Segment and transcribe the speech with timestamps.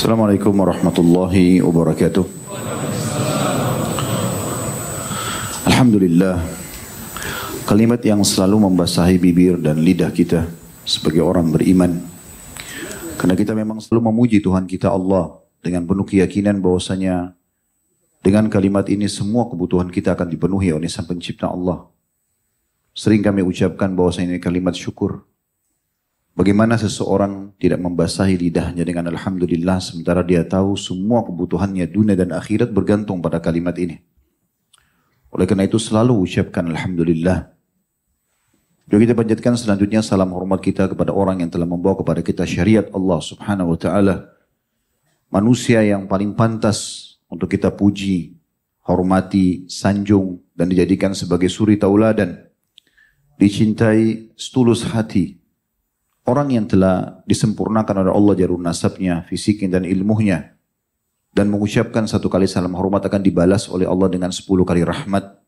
[0.00, 2.24] Assalamualaikum warahmatullahi wabarakatuh.
[5.68, 6.40] Alhamdulillah.
[7.68, 10.48] Kalimat yang selalu membasahi bibir dan lidah kita
[10.88, 12.00] sebagai orang beriman.
[13.20, 17.36] Karena kita memang selalu memuji Tuhan kita Allah dengan penuh keyakinan bahwasanya
[18.24, 21.84] dengan kalimat ini semua kebutuhan kita akan dipenuhi oleh Sang Pencipta Allah.
[22.96, 25.28] Sering kami ucapkan bahwasanya ini kalimat syukur.
[26.40, 32.72] Bagaimana seseorang tidak membasahi lidahnya dengan Alhamdulillah sementara dia tahu semua kebutuhannya dunia dan akhirat
[32.72, 34.00] bergantung pada kalimat ini.
[35.36, 37.52] Oleh karena itu selalu ucapkan Alhamdulillah.
[38.88, 42.88] Juga kita panjatkan selanjutnya salam hormat kita kepada orang yang telah membawa kepada kita syariat
[42.88, 44.32] Allah subhanahu wa ta'ala.
[45.28, 48.40] Manusia yang paling pantas untuk kita puji,
[48.88, 52.48] hormati, sanjung, dan dijadikan sebagai suri tauladan.
[53.36, 55.39] Dicintai setulus hati.
[56.28, 60.54] Orang yang telah disempurnakan oleh Allah jarun nasabnya, fisiknya dan ilmunya.
[61.30, 65.40] Dan mengucapkan satu kali salam hormat akan dibalas oleh Allah dengan sepuluh kali rahmat.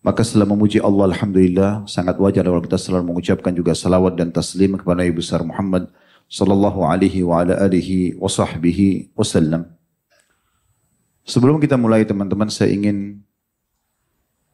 [0.00, 4.78] Maka setelah memuji Allah Alhamdulillah sangat wajar kalau kita selalu mengucapkan juga salawat dan taslim
[4.78, 5.90] kepada Nabi besar Muhammad
[6.30, 9.66] sallallahu alaihi wa ala alihi wa sahbihi wasallam.
[11.26, 13.18] Sebelum kita mulai teman-teman saya ingin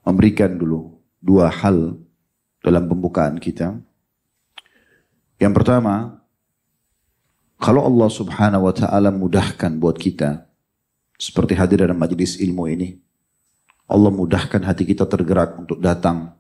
[0.03, 2.01] memberikan dulu dua hal
[2.65, 3.77] dalam pembukaan kita.
[5.43, 6.23] Yang pertama,
[7.59, 10.47] kalau Allah subhanahu wa ta'ala mudahkan buat kita,
[11.19, 12.95] seperti hadir dalam majlis ilmu ini,
[13.91, 16.39] Allah mudahkan hati kita tergerak untuk datang.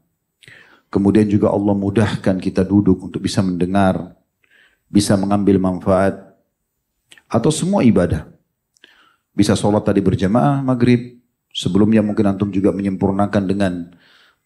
[0.86, 4.14] Kemudian juga Allah mudahkan kita duduk untuk bisa mendengar,
[4.86, 6.38] bisa mengambil manfaat,
[7.26, 8.30] atau semua ibadah.
[9.34, 11.18] Bisa sholat tadi berjamaah maghrib.
[11.50, 13.72] Sebelumnya mungkin antum juga menyempurnakan dengan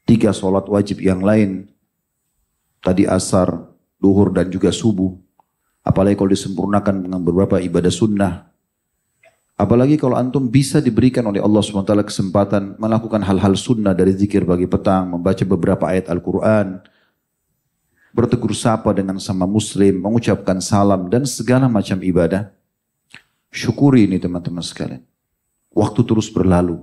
[0.09, 1.69] tiga sholat wajib yang lain.
[2.81, 5.17] Tadi asar, duhur dan juga subuh.
[5.87, 8.51] Apalagi kalau disempurnakan dengan beberapa ibadah sunnah.
[9.57, 14.69] Apalagi kalau antum bisa diberikan oleh Allah SWT kesempatan melakukan hal-hal sunnah dari zikir bagi
[14.69, 16.85] petang, membaca beberapa ayat Al-Quran,
[18.13, 22.53] bertegur sapa dengan sama muslim, mengucapkan salam dan segala macam ibadah.
[23.49, 25.01] Syukuri ini teman-teman sekalian.
[25.73, 26.81] Waktu terus berlalu.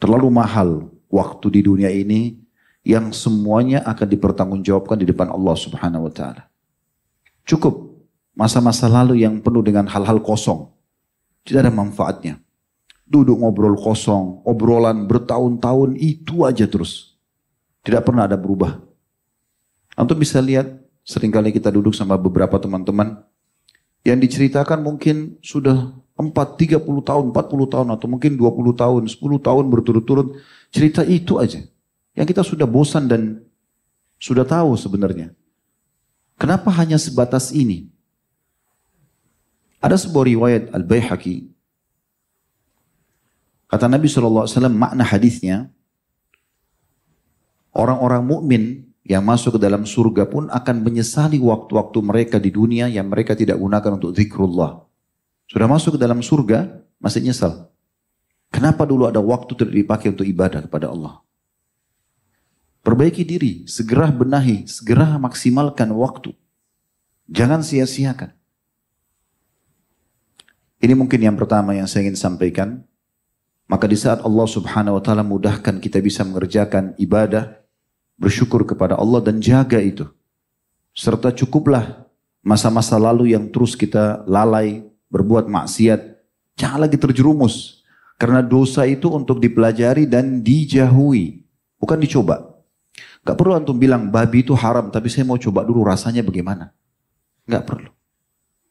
[0.00, 2.45] Terlalu mahal waktu di dunia ini
[2.86, 6.46] yang semuanya akan dipertanggungjawabkan di depan Allah Subhanahu wa taala.
[7.42, 7.98] Cukup
[8.30, 10.70] masa-masa lalu yang penuh dengan hal-hal kosong.
[11.42, 12.38] Tidak ada manfaatnya.
[13.02, 17.18] Duduk ngobrol kosong, obrolan bertahun-tahun itu aja terus.
[17.82, 18.78] Tidak pernah ada berubah.
[19.98, 20.70] Antum bisa lihat
[21.02, 23.18] sering kali kita duduk sama beberapa teman-teman
[24.06, 29.64] yang diceritakan mungkin sudah 4, 30 tahun, 40 tahun atau mungkin 20 tahun, 10 tahun
[29.74, 30.38] berturut-turut
[30.70, 31.66] cerita itu aja.
[32.16, 33.44] Yang kita sudah bosan dan
[34.16, 35.36] sudah tahu sebenarnya.
[36.40, 37.92] Kenapa hanya sebatas ini?
[39.84, 41.52] Ada sebuah riwayat Al-Baihaqi.
[43.68, 45.68] Kata Nabi SAW makna hadisnya.
[47.76, 48.62] Orang-orang mukmin
[49.04, 53.60] yang masuk ke dalam surga pun akan menyesali waktu-waktu mereka di dunia yang mereka tidak
[53.60, 54.80] gunakan untuk zikrullah.
[55.46, 57.68] Sudah masuk ke dalam surga, masih nyesal.
[58.48, 61.25] Kenapa dulu ada waktu tidak dipakai untuk ibadah kepada Allah?
[62.86, 66.30] Perbaiki diri, segera benahi, segera maksimalkan waktu.
[67.26, 68.30] Jangan sia-siakan.
[70.78, 72.86] Ini mungkin yang pertama yang saya ingin sampaikan.
[73.66, 77.58] Maka di saat Allah subhanahu wa ta'ala mudahkan kita bisa mengerjakan ibadah,
[78.14, 80.06] bersyukur kepada Allah dan jaga itu.
[80.94, 82.06] Serta cukuplah
[82.46, 86.22] masa-masa lalu yang terus kita lalai, berbuat maksiat.
[86.54, 87.82] Jangan lagi terjerumus.
[88.14, 91.42] Karena dosa itu untuk dipelajari dan dijauhi.
[91.82, 92.45] Bukan dicoba.
[93.26, 96.70] Gak perlu antum bilang babi itu haram, tapi saya mau coba dulu rasanya bagaimana.
[97.50, 97.90] Gak perlu.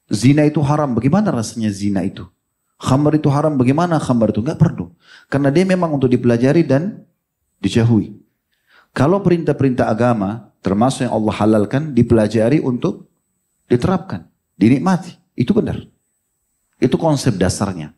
[0.08, 2.24] Zina itu haram, bagaimana rasanya zina itu?
[2.80, 4.40] Khamar itu haram, bagaimana khamar itu?
[4.40, 4.96] Gak perlu.
[5.28, 7.04] Karena dia memang untuk dipelajari dan
[7.60, 8.16] dijauhi.
[8.96, 13.12] Kalau perintah-perintah agama, termasuk yang Allah halalkan, dipelajari untuk
[13.68, 14.24] diterapkan,
[14.56, 15.20] dinikmati.
[15.36, 15.84] Itu benar.
[16.80, 17.92] Itu konsep dasarnya.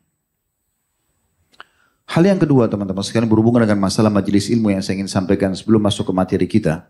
[2.08, 5.84] Hal yang kedua teman-teman sekalian berhubungan dengan masalah majelis ilmu yang saya ingin sampaikan sebelum
[5.84, 6.88] masuk ke materi kita.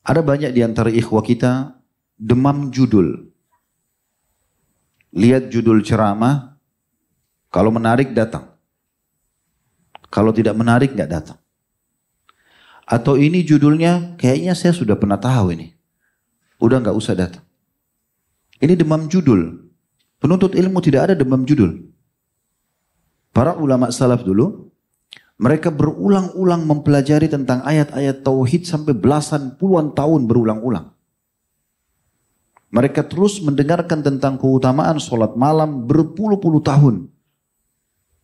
[0.00, 1.76] Ada banyak di antara ikhwah kita
[2.16, 3.28] demam judul.
[5.12, 6.56] Lihat judul ceramah,
[7.52, 8.56] kalau menarik datang.
[10.08, 11.36] Kalau tidak menarik nggak datang.
[12.88, 15.76] Atau ini judulnya kayaknya saya sudah pernah tahu ini.
[16.56, 17.44] Udah nggak usah datang.
[18.64, 19.68] Ini demam judul.
[20.16, 21.84] Penuntut ilmu tidak ada demam judul.
[23.38, 24.66] Para ulama salaf dulu,
[25.38, 30.90] mereka berulang-ulang mempelajari tentang ayat-ayat tauhid sampai belasan puluhan tahun berulang-ulang.
[32.74, 37.14] Mereka terus mendengarkan tentang keutamaan sholat malam berpuluh-puluh tahun.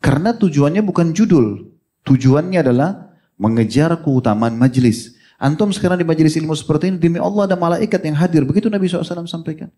[0.03, 1.63] Karena tujuannya bukan judul.
[2.03, 5.15] Tujuannya adalah mengejar keutamaan majlis.
[5.39, 8.43] Antum sekarang di majelis ilmu seperti ini, demi Allah ada malaikat yang hadir.
[8.43, 9.71] Begitu Nabi SAW sampaikan.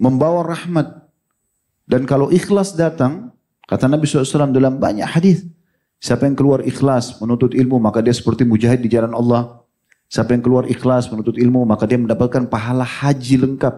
[0.00, 1.12] Membawa rahmat.
[1.84, 3.35] Dan kalau ikhlas datang,
[3.66, 5.44] kata Nabi SAW dalam banyak hadis,
[5.96, 9.64] Siapa yang keluar ikhlas menuntut ilmu, maka dia seperti mujahid di jalan Allah.
[10.06, 13.74] Siapa yang keluar ikhlas menuntut ilmu maka dia mendapatkan pahala haji lengkap.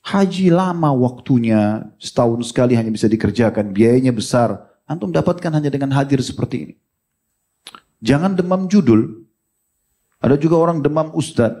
[0.00, 4.64] Haji lama waktunya, setahun sekali hanya bisa dikerjakan, biayanya besar.
[4.88, 6.74] Antum dapatkan hanya dengan hadir seperti ini.
[8.00, 9.28] Jangan demam judul.
[10.24, 11.52] Ada juga orang demam ustad.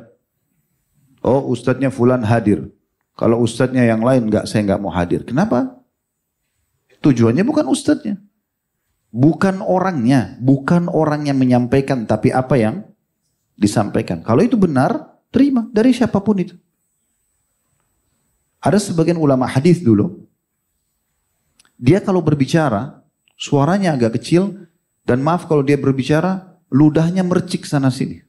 [1.20, 2.72] Oh ustadznya fulan hadir.
[3.12, 5.20] Kalau ustadznya yang lain nggak saya nggak mau hadir.
[5.22, 5.79] Kenapa?
[7.00, 8.20] Tujuannya bukan ustadznya.
[9.10, 12.86] Bukan orangnya, bukan orang yang menyampaikan, tapi apa yang
[13.58, 14.22] disampaikan.
[14.22, 16.54] Kalau itu benar, terima dari siapa pun itu.
[18.62, 20.30] Ada sebagian ulama hadis dulu,
[21.80, 23.00] dia kalau berbicara,
[23.40, 24.68] suaranya agak kecil,
[25.08, 28.20] dan maaf kalau dia berbicara, ludahnya mercik sana sini.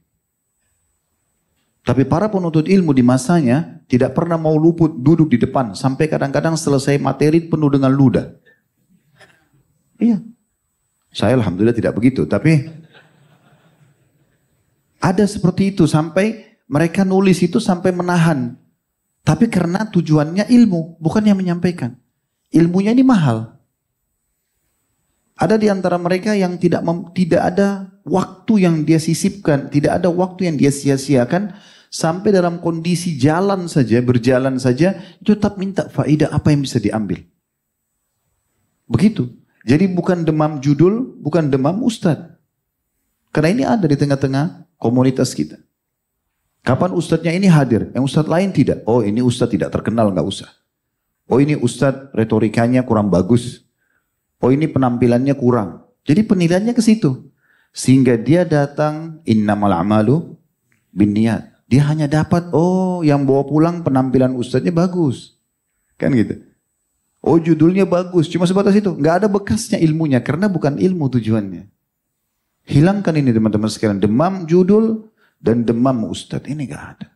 [1.84, 6.56] Tapi para penuntut ilmu di masanya tidak pernah mau luput duduk di depan sampai kadang-kadang
[6.56, 8.41] selesai materi penuh dengan ludah.
[10.02, 10.18] Iya.
[11.14, 12.66] Saya alhamdulillah tidak begitu, tapi
[14.98, 18.58] ada seperti itu sampai mereka nulis itu sampai menahan.
[19.22, 21.94] Tapi karena tujuannya ilmu, bukan yang menyampaikan.
[22.50, 23.54] Ilmunya ini mahal.
[25.38, 30.10] Ada di antara mereka yang tidak mem, tidak ada waktu yang dia sisipkan, tidak ada
[30.10, 31.54] waktu yang dia sia-siakan
[31.92, 37.22] sampai dalam kondisi jalan saja, berjalan saja, tetap minta faidah apa yang bisa diambil.
[38.90, 39.41] Begitu.
[39.62, 42.34] Jadi bukan demam judul, bukan demam ustadz.
[43.30, 45.56] Karena ini ada di tengah-tengah komunitas kita.
[46.62, 48.82] Kapan ustadznya ini hadir, yang ustadz lain tidak.
[48.86, 50.50] Oh ini ustadz tidak terkenal, nggak usah.
[51.30, 53.62] Oh ini ustadz retorikanya kurang bagus.
[54.42, 55.86] Oh ini penampilannya kurang.
[56.02, 57.30] Jadi penilaiannya ke situ.
[57.72, 60.34] Sehingga dia datang innamal amalu
[60.90, 61.50] bin niat.
[61.70, 65.40] Dia hanya dapat, oh yang bawa pulang penampilan ustadznya bagus.
[65.96, 66.51] Kan gitu.
[67.22, 68.90] Oh judulnya bagus, cuma sebatas itu.
[68.98, 71.70] Nggak ada bekasnya ilmunya, karena bukan ilmu tujuannya.
[72.66, 73.98] Hilangkan ini teman-teman sekalian.
[73.98, 75.10] Demam judul
[75.42, 76.46] dan demam ustadz.
[76.46, 77.08] Ini gak ada.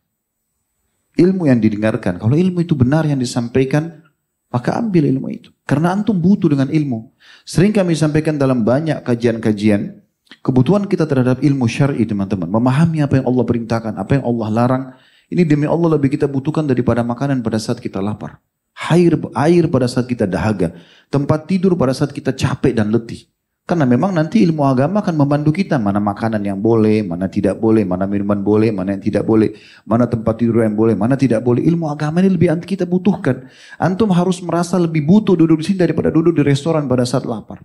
[1.17, 2.19] Ilmu yang didengarkan.
[2.19, 4.03] Kalau ilmu itu benar yang disampaikan,
[4.51, 5.49] maka ambil ilmu itu.
[5.63, 7.15] Karena antum butuh dengan ilmu.
[7.47, 10.03] Sering kami sampaikan dalam banyak kajian-kajian,
[10.43, 12.51] kebutuhan kita terhadap ilmu syar'i teman-teman.
[12.51, 14.85] Memahami apa yang Allah perintahkan, apa yang Allah larang.
[15.31, 18.43] Ini demi Allah lebih kita butuhkan daripada makanan pada saat kita lapar.
[18.77, 20.77] Air, air pada saat kita dahaga.
[21.09, 23.25] Tempat tidur pada saat kita capek dan letih.
[23.67, 27.83] Karena memang nanti ilmu agama akan membantu kita mana makanan yang boleh, mana tidak boleh,
[27.83, 31.67] mana minuman boleh, mana yang tidak boleh, mana tempat tidur yang boleh, mana tidak boleh.
[31.67, 33.51] Ilmu agama ini lebih anti kita butuhkan.
[33.83, 37.59] Antum harus merasa lebih butuh duduk di sini daripada duduk di restoran pada saat lapar.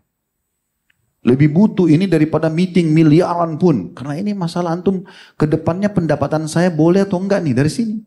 [1.21, 3.93] Lebih butuh ini daripada meeting miliaran pun.
[3.93, 5.05] Karena ini masalah antum
[5.37, 8.01] ke depannya pendapatan saya boleh atau enggak nih dari sini.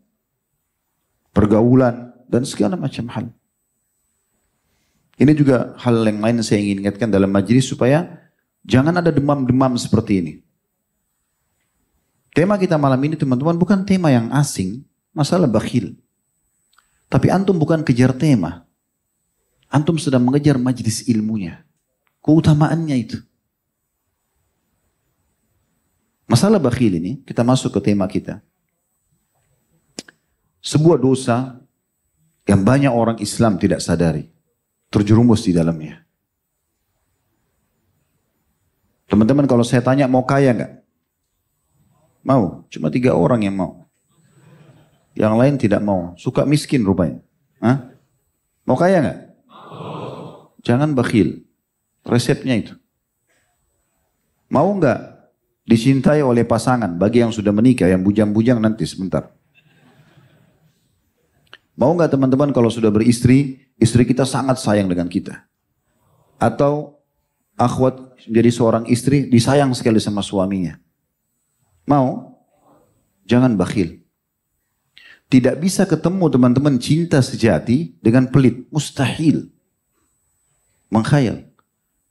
[1.31, 3.25] Pergaulan dan segala macam hal.
[5.15, 8.27] Ini juga hal yang lain saya ingin ingatkan dalam majlis supaya
[8.67, 10.33] jangan ada demam-demam seperti ini.
[12.35, 14.83] Tema kita malam ini teman-teman bukan tema yang asing,
[15.15, 15.95] masalah bakhil.
[17.07, 18.67] Tapi antum bukan kejar tema.
[19.71, 21.63] Antum sedang mengejar majlis ilmunya.
[22.19, 23.23] Keutamaannya itu.
[26.27, 28.43] Masalah bakhil ini, kita masuk ke tema kita.
[30.59, 31.55] Sebuah dosa
[32.45, 34.29] yang banyak orang Islam tidak sadari
[34.93, 36.05] terjerumus di dalamnya.
[39.05, 40.73] Teman-teman kalau saya tanya mau kaya nggak?
[42.25, 43.85] Mau, cuma tiga orang yang mau.
[45.13, 47.21] Yang lain tidak mau, suka miskin rupanya.
[47.61, 47.93] Hah?
[48.65, 49.19] Mau kaya nggak?
[50.65, 51.45] Jangan bakhil.
[52.05, 52.73] Resepnya itu.
[54.49, 54.99] Mau nggak
[55.65, 59.33] dicintai oleh pasangan bagi yang sudah menikah, yang bujang-bujang nanti sebentar.
[61.75, 65.43] Mau nggak teman-teman kalau sudah beristri, istri kita sangat sayang dengan kita.
[66.39, 67.03] Atau
[67.59, 70.79] akhwat menjadi seorang istri disayang sekali sama suaminya.
[71.83, 72.39] Mau?
[73.27, 73.99] Jangan bakhil.
[75.27, 78.69] Tidak bisa ketemu teman-teman cinta sejati dengan pelit.
[78.69, 79.49] Mustahil.
[80.93, 81.49] Mengkhayal.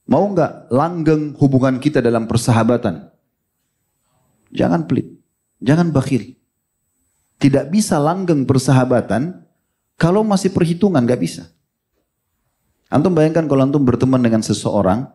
[0.04, 3.08] Mau nggak langgeng hubungan kita dalam persahabatan?
[4.52, 5.08] Jangan pelit.
[5.64, 6.36] Jangan bakhil.
[7.40, 9.43] Tidak bisa langgeng persahabatan
[9.94, 11.50] kalau masih perhitungan nggak bisa.
[12.90, 15.10] Antum bayangkan kalau antum berteman dengan seseorang,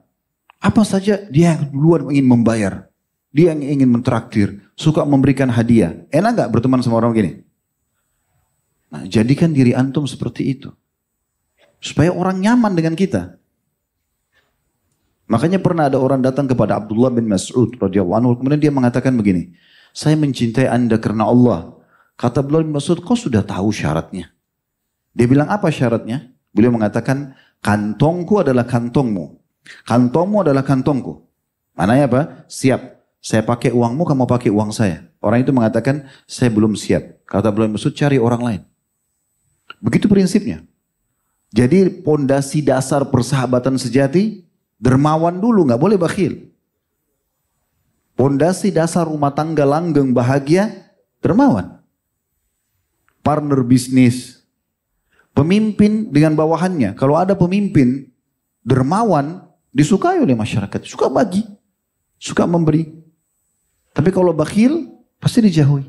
[0.59, 2.73] apa saja dia yang duluan ingin membayar.
[3.29, 6.01] Dia yang ingin mentraktir, suka memberikan hadiah.
[6.09, 7.45] Enak gak berteman sama orang begini?
[8.89, 10.73] Nah, jadikan diri antum seperti itu.
[11.77, 13.37] Supaya orang nyaman dengan kita.
[15.29, 19.53] Makanya pernah ada orang datang kepada Abdullah bin Mas'ud radhiyallahu anhu kemudian dia mengatakan begini,
[19.93, 21.77] "Saya mencintai Anda karena Allah."
[22.17, 24.33] Kata Abdullah bin Mas'ud, "Kau sudah tahu syaratnya?"
[25.19, 29.35] Dia bilang, "Apa syaratnya?" Beliau mengatakan, "Kantongku adalah kantongmu.
[29.83, 31.27] Kantongmu adalah kantongku."
[31.75, 32.21] Mananya apa?
[32.47, 33.03] Siap.
[33.19, 35.03] Saya pakai uangmu, kamu pakai uang saya.
[35.19, 38.61] Orang itu mengatakan, "Saya belum siap." Kata bin Mas'ud, "Cari orang lain."
[39.83, 40.63] Begitu prinsipnya.
[41.51, 44.49] Jadi pondasi dasar persahabatan sejati
[44.79, 46.47] Dermawan dulu, nggak boleh bakhil.
[48.15, 50.71] Pondasi dasar rumah tangga langgeng bahagia,
[51.19, 51.83] dermawan.
[53.19, 54.38] Partner bisnis,
[55.39, 56.99] pemimpin dengan bawahannya.
[56.99, 58.11] Kalau ada pemimpin
[58.59, 60.83] dermawan, disukai oleh masyarakat.
[60.83, 61.47] Suka bagi,
[62.19, 62.91] suka memberi.
[63.95, 65.87] Tapi kalau bakhil, pasti dijauhi.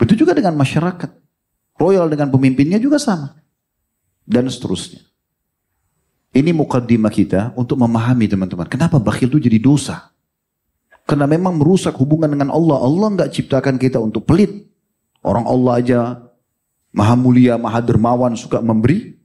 [0.00, 1.12] Begitu juga dengan masyarakat.
[1.76, 3.36] Royal dengan pemimpinnya juga sama.
[4.24, 5.04] Dan seterusnya.
[6.32, 8.64] Ini mukaddimah kita untuk memahami teman-teman.
[8.64, 10.08] Kenapa bakhil itu jadi dosa?
[11.04, 12.80] Karena memang merusak hubungan dengan Allah.
[12.80, 14.64] Allah nggak ciptakan kita untuk pelit.
[15.20, 16.00] Orang Allah aja
[16.92, 19.16] maha mulia, maha dermawan, suka memberi.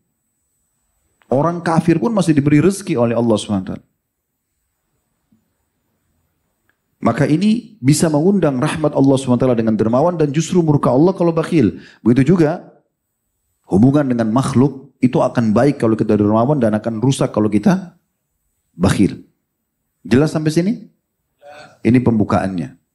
[1.28, 3.76] Orang kafir pun masih diberi rezeki oleh Allah SWT.
[6.98, 11.78] Maka ini bisa mengundang rahmat Allah SWT dengan dermawan dan justru murka Allah kalau bakhil.
[12.02, 12.64] Begitu juga
[13.70, 18.00] hubungan dengan makhluk itu akan baik kalau kita dermawan dan akan rusak kalau kita
[18.74, 19.22] bakhil.
[20.02, 20.74] Jelas sampai sini?
[21.86, 22.87] Ini pembukaannya.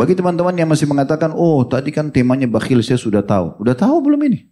[0.00, 3.60] Bagi teman-teman yang masih mengatakan, oh tadi kan temanya bakhil saya sudah tahu.
[3.60, 4.48] Udah tahu belum ini?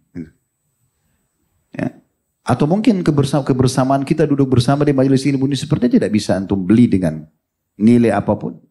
[1.73, 1.97] Ya.
[2.45, 6.85] Atau mungkin kebersamaan kita duduk bersama di majelis ilmu ini sepertinya tidak bisa antum beli
[6.85, 7.25] dengan
[7.81, 8.61] nilai apa pun.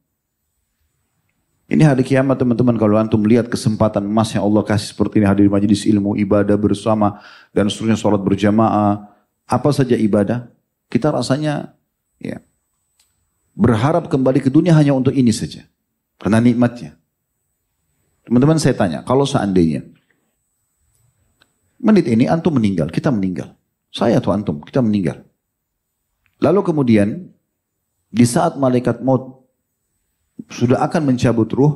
[1.67, 5.51] Ini hari kiamat teman-teman kalau antum melihat kesempatan emas yang Allah kasih seperti ini hadir
[5.51, 7.19] di majelis ilmu, ibadah bersama
[7.51, 9.03] dan seterusnya sholat berjamaah,
[9.51, 10.47] apa saja ibadah,
[10.87, 11.75] kita rasanya
[12.23, 12.39] ya
[13.59, 15.67] berharap kembali ke dunia hanya untuk ini saja.
[16.19, 16.99] Karena nikmatnya.
[18.27, 19.87] Teman-teman saya tanya, kalau seandainya
[21.79, 23.55] menit ini antum meninggal, kita meninggal.
[23.89, 25.25] Saya atau antum, kita meninggal.
[26.43, 27.33] Lalu kemudian
[28.13, 29.49] di saat malaikat maut
[30.53, 31.75] sudah akan mencabut ruh,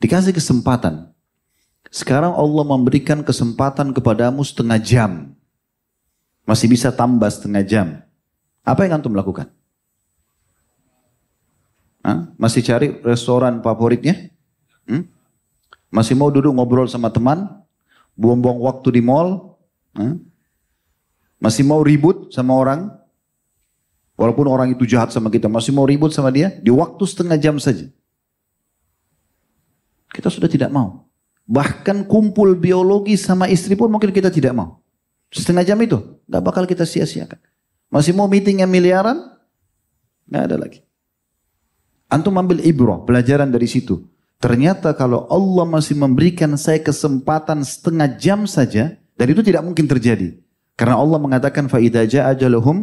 [0.00, 1.12] dikasih kesempatan.
[1.90, 5.34] Sekarang Allah memberikan kesempatan kepadamu setengah jam.
[6.46, 7.86] Masih bisa tambah setengah jam.
[8.62, 9.50] Apa yang antum lakukan?
[12.00, 12.32] Hah?
[12.40, 14.32] Masih cari restoran favoritnya?
[14.88, 15.04] Hmm?
[15.92, 17.60] Masih mau duduk ngobrol sama teman?
[18.16, 19.58] Buang-buang waktu di mall?
[19.96, 20.16] Hah?
[21.40, 22.92] Masih mau ribut sama orang?
[24.20, 27.56] Walaupun orang itu jahat sama kita, masih mau ribut sama dia di waktu setengah jam
[27.56, 27.88] saja.
[30.12, 31.08] Kita sudah tidak mau.
[31.48, 34.84] Bahkan kumpul biologi sama istri pun mungkin kita tidak mau.
[35.32, 37.40] Setengah jam itu, gak bakal kita sia-siakan.
[37.88, 39.18] Masih mau meeting yang miliaran?
[40.28, 40.84] Gak ada lagi.
[42.09, 44.05] Antum ambil ibrah, pelajaran dari situ.
[44.37, 50.37] Ternyata kalau Allah masih memberikan saya kesempatan setengah jam saja, dan itu tidak mungkin terjadi.
[50.75, 52.77] Karena Allah mengatakan فَإِذَا جَاءَ أَجَلُهُمْ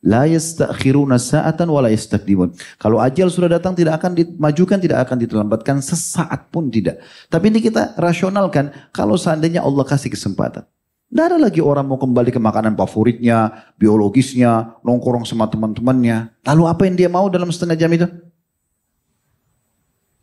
[0.00, 2.56] La yastakhiruna sa'atan wa la yastakdimun.
[2.80, 7.04] Kalau ajal sudah datang tidak akan dimajukan, tidak akan diterlambatkan sesaat pun tidak.
[7.28, 10.64] Tapi ini kita rasionalkan kalau seandainya Allah kasih kesempatan.
[11.10, 16.32] Tidak ada lagi orang mau kembali ke makanan favoritnya, biologisnya, nongkrong sama teman-temannya.
[16.48, 18.08] Lalu apa yang dia mau dalam setengah jam itu?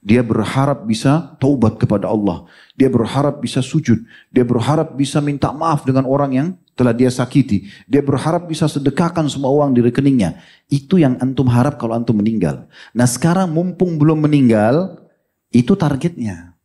[0.03, 2.43] Dia berharap bisa taubat kepada Allah.
[2.75, 4.03] Dia berharap bisa sujud.
[4.35, 7.71] Dia berharap bisa minta maaf dengan orang yang telah dia sakiti.
[7.87, 10.43] Dia berharap bisa sedekahkan semua uang di rekeningnya.
[10.67, 12.67] Itu yang antum harap kalau antum meninggal.
[12.91, 15.07] Nah sekarang mumpung belum meninggal,
[15.55, 16.59] itu targetnya.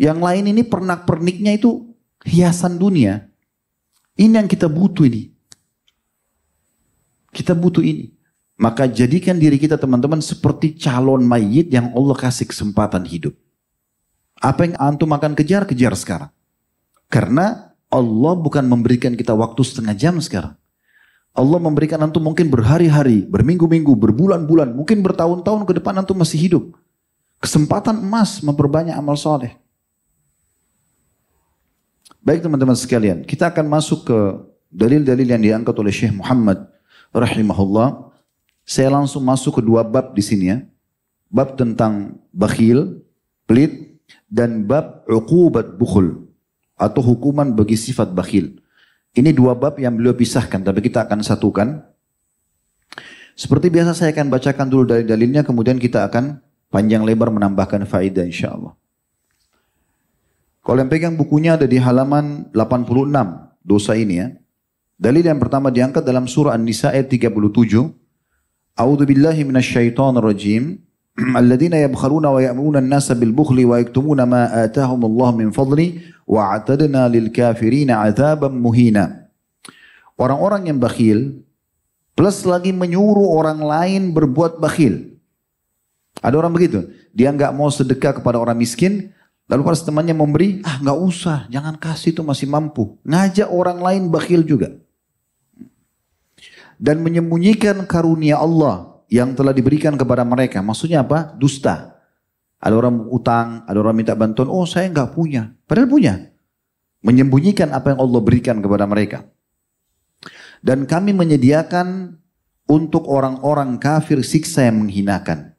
[0.00, 1.92] Yang lain ini pernak-perniknya itu
[2.24, 3.28] hiasan dunia.
[4.16, 5.28] Ini yang kita butuh ini.
[7.34, 8.13] Kita butuh ini.
[8.54, 13.34] Maka jadikan diri kita teman-teman seperti calon mayit yang Allah kasih kesempatan hidup.
[14.38, 16.30] Apa yang antum akan kejar, kejar sekarang.
[17.10, 20.54] Karena Allah bukan memberikan kita waktu setengah jam sekarang.
[21.34, 26.78] Allah memberikan antum mungkin berhari-hari, berminggu-minggu, berbulan-bulan, mungkin bertahun-tahun ke depan antum masih hidup.
[27.42, 29.58] Kesempatan emas memperbanyak amal soleh.
[32.22, 34.18] Baik teman-teman sekalian, kita akan masuk ke
[34.70, 36.70] dalil-dalil yang diangkat oleh Syekh Muhammad
[37.10, 38.13] rahimahullah.
[38.64, 40.58] Saya langsung masuk ke dua bab di sini ya.
[41.28, 43.04] Bab tentang bakhil,
[43.44, 44.00] pelit,
[44.32, 46.24] dan bab uqubat bukhul
[46.74, 48.58] atau hukuman bagi sifat bakhil.
[49.14, 51.86] Ini dua bab yang beliau pisahkan, tapi kita akan satukan.
[53.38, 58.26] Seperti biasa saya akan bacakan dulu dari dalilnya, kemudian kita akan panjang lebar menambahkan faedah
[58.26, 58.74] insya Allah.
[60.64, 62.90] Kalau yang pegang bukunya ada di halaman 86
[63.62, 64.32] dosa ini ya.
[64.96, 68.03] Dalil yang pertama diangkat dalam surah An-Nisa ayat 37.
[68.74, 70.82] A'udzu billahi minasyaitonir rajim.
[71.38, 76.58] Alladzina yabkhaluna wa ya'muruna an-nasa bil bukhli wa yaktumuna ma atahum Allah min fadli wa
[76.58, 79.30] a'tadna lil kafirina 'adzaban muhina.
[80.18, 81.46] Orang-orang yang bakhil
[82.18, 85.14] plus lagi menyuruh orang lain berbuat bakhil.
[86.18, 86.90] Ada orang begitu.
[87.14, 89.14] Dia nggak mau sedekah kepada orang miskin,
[89.44, 92.96] Lalu pas temannya memberi, ah nggak usah, jangan kasih itu masih mampu.
[93.04, 94.72] Ngajak orang lain bakhil juga.
[96.84, 100.60] Dan menyembunyikan karunia Allah yang telah diberikan kepada mereka.
[100.60, 101.32] Maksudnya apa?
[101.32, 101.96] Dusta.
[102.60, 105.56] Ada orang utang, ada orang minta bantuan, oh saya nggak punya.
[105.64, 106.14] Padahal punya.
[107.00, 109.24] Menyembunyikan apa yang Allah berikan kepada mereka.
[110.60, 112.20] Dan kami menyediakan
[112.68, 115.56] untuk orang-orang kafir siksa yang menghinakan.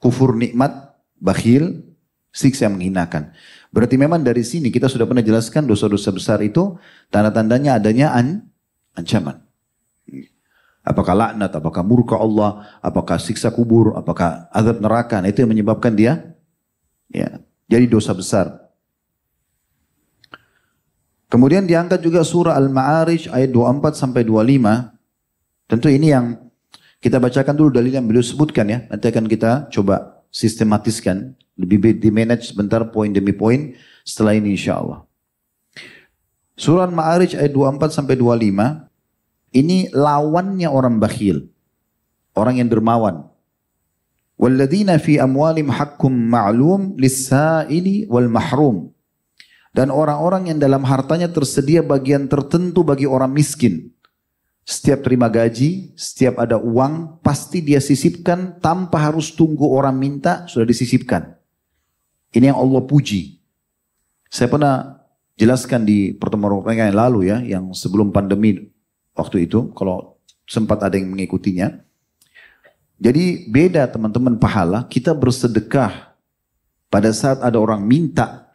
[0.00, 1.84] Kufur nikmat, bakhil,
[2.32, 3.32] siksa yang menghinakan.
[3.72, 6.76] Berarti memang dari sini kita sudah pernah jelaskan dosa-dosa besar itu
[7.08, 8.48] tanda-tandanya adanya an
[8.96, 9.49] ancaman.
[10.90, 15.22] Apakah laknat, apakah murka Allah, apakah siksa kubur, apakah azab neraka.
[15.22, 16.34] Nah, itu yang menyebabkan dia
[17.06, 17.38] ya,
[17.70, 18.58] jadi dosa besar.
[21.30, 25.70] Kemudian diangkat juga surah Al-Ma'arij ayat 24 sampai 25.
[25.70, 26.34] Tentu ini yang
[26.98, 28.82] kita bacakan dulu dalil yang beliau sebutkan ya.
[28.90, 34.82] Nanti akan kita coba sistematiskan lebih di manage sebentar poin demi poin setelah ini insya
[34.82, 35.06] Allah.
[36.58, 38.89] Surah Ma'arij ayat 24 sampai 25
[39.50, 41.50] ini lawannya orang bakhil.
[42.38, 43.26] Orang yang dermawan.
[44.38, 48.94] Walladzina fi amwalim hakkum ma'lum lis-sa'ili wal mahrum.
[49.70, 53.90] Dan orang-orang yang dalam hartanya tersedia bagian tertentu bagi orang miskin.
[54.66, 60.66] Setiap terima gaji, setiap ada uang, pasti dia sisipkan tanpa harus tunggu orang minta, sudah
[60.66, 61.34] disisipkan.
[62.30, 63.42] Ini yang Allah puji.
[64.30, 65.02] Saya pernah
[65.34, 68.69] jelaskan di pertemuan yang lalu ya, yang sebelum pandemi
[69.20, 70.16] waktu itu, kalau
[70.48, 71.78] sempat ada yang mengikutinya.
[73.00, 76.12] Jadi beda teman-teman pahala, kita bersedekah
[76.90, 78.50] pada saat ada orang minta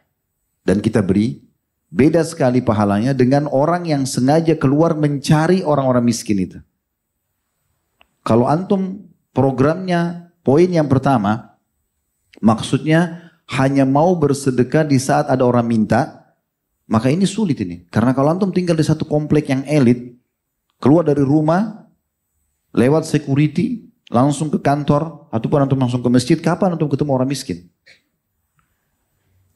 [0.62, 1.42] dan kita beri,
[1.90, 6.58] beda sekali pahalanya dengan orang yang sengaja keluar mencari orang-orang miskin itu.
[8.26, 11.54] Kalau antum programnya poin yang pertama,
[12.42, 16.34] maksudnya hanya mau bersedekah di saat ada orang minta,
[16.90, 17.86] maka ini sulit ini.
[17.90, 20.15] Karena kalau antum tinggal di satu komplek yang elit,
[20.80, 21.86] keluar dari rumah,
[22.76, 27.68] lewat security, langsung ke kantor, ataupun antum langsung ke masjid, kapan antum ketemu orang miskin?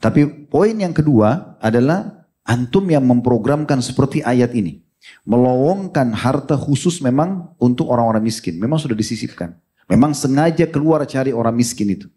[0.00, 4.80] Tapi poin yang kedua adalah antum yang memprogramkan seperti ayat ini.
[5.28, 8.56] Melowongkan harta khusus memang untuk orang-orang miskin.
[8.56, 9.56] Memang sudah disisipkan.
[9.88, 12.08] Memang sengaja keluar cari orang miskin itu.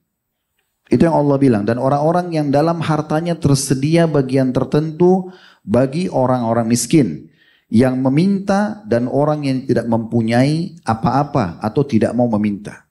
[0.88, 1.64] Itu yang Allah bilang.
[1.68, 5.32] Dan orang-orang yang dalam hartanya tersedia bagian tertentu
[5.64, 7.33] bagi orang-orang miskin.
[7.74, 12.86] Yang meminta dan orang yang tidak mempunyai apa-apa atau tidak mau meminta.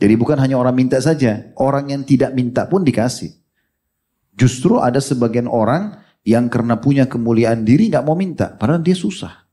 [0.00, 1.52] Jadi bukan hanya orang minta saja.
[1.58, 3.34] Orang yang tidak minta pun dikasih.
[4.38, 8.56] Justru ada sebagian orang yang karena punya kemuliaan diri nggak mau minta.
[8.56, 9.44] Padahal dia susah.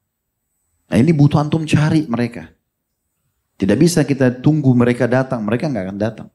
[0.85, 2.55] Nah ini butuh antum cari mereka.
[3.57, 5.41] Tidak bisa kita tunggu mereka datang.
[5.43, 6.27] Mereka nggak akan datang.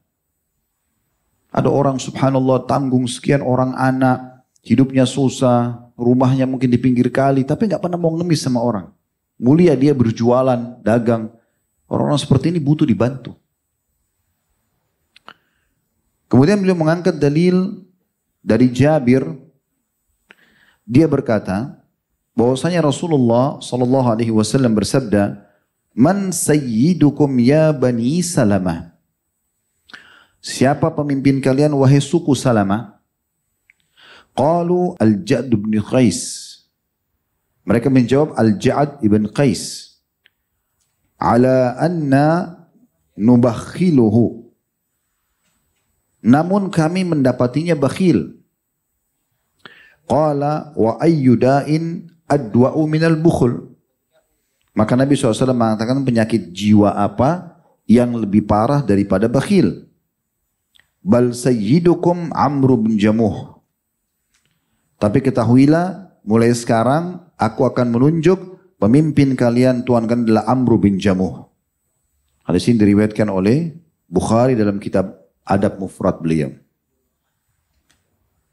[1.51, 7.69] Ada orang subhanallah tanggung sekian orang anak, hidupnya susah, rumahnya mungkin di pinggir kali, tapi
[7.69, 8.89] nggak pernah mau ngemis sama orang.
[9.37, 11.29] Mulia dia berjualan, dagang.
[11.85, 13.37] Orang-orang seperti ini butuh dibantu.
[16.25, 17.83] Kemudian beliau mengangkat dalil
[18.39, 19.27] dari Jabir.
[20.87, 21.83] Dia berkata
[22.31, 25.43] bahwasanya Rasulullah Shallallahu Alaihi Wasallam bersabda,
[25.91, 28.95] "Man sayyidukum ya bani Salamah."
[30.41, 33.00] Siapa pemimpin kalian wahai suku Salama?
[34.35, 36.19] Qalu Al-Ja'd bin Qais.
[37.67, 39.95] Mereka menjawab Al-Ja'd ibn Qais.
[41.21, 42.57] Ala anna
[43.13, 44.49] nubakhiluhu.
[46.25, 48.41] Namun kami mendapatinya bakhil.
[50.09, 53.69] Qala wa ayyuda'in adwa'u minal bukhul.
[54.71, 59.85] Maka Nabi SAW mengatakan penyakit jiwa apa yang lebih parah daripada bakhil.
[61.01, 63.60] Bal sayyidukum Amr bin Jamuh.
[65.01, 68.37] Tapi ketahuilah mulai sekarang aku akan menunjuk
[68.77, 71.49] pemimpin kalian Tuhan kan adalah Amr bin Jamuh.
[72.45, 73.73] Hadis ini diriwayatkan oleh
[74.05, 76.53] Bukhari dalam kitab Adab Mufrad beliau.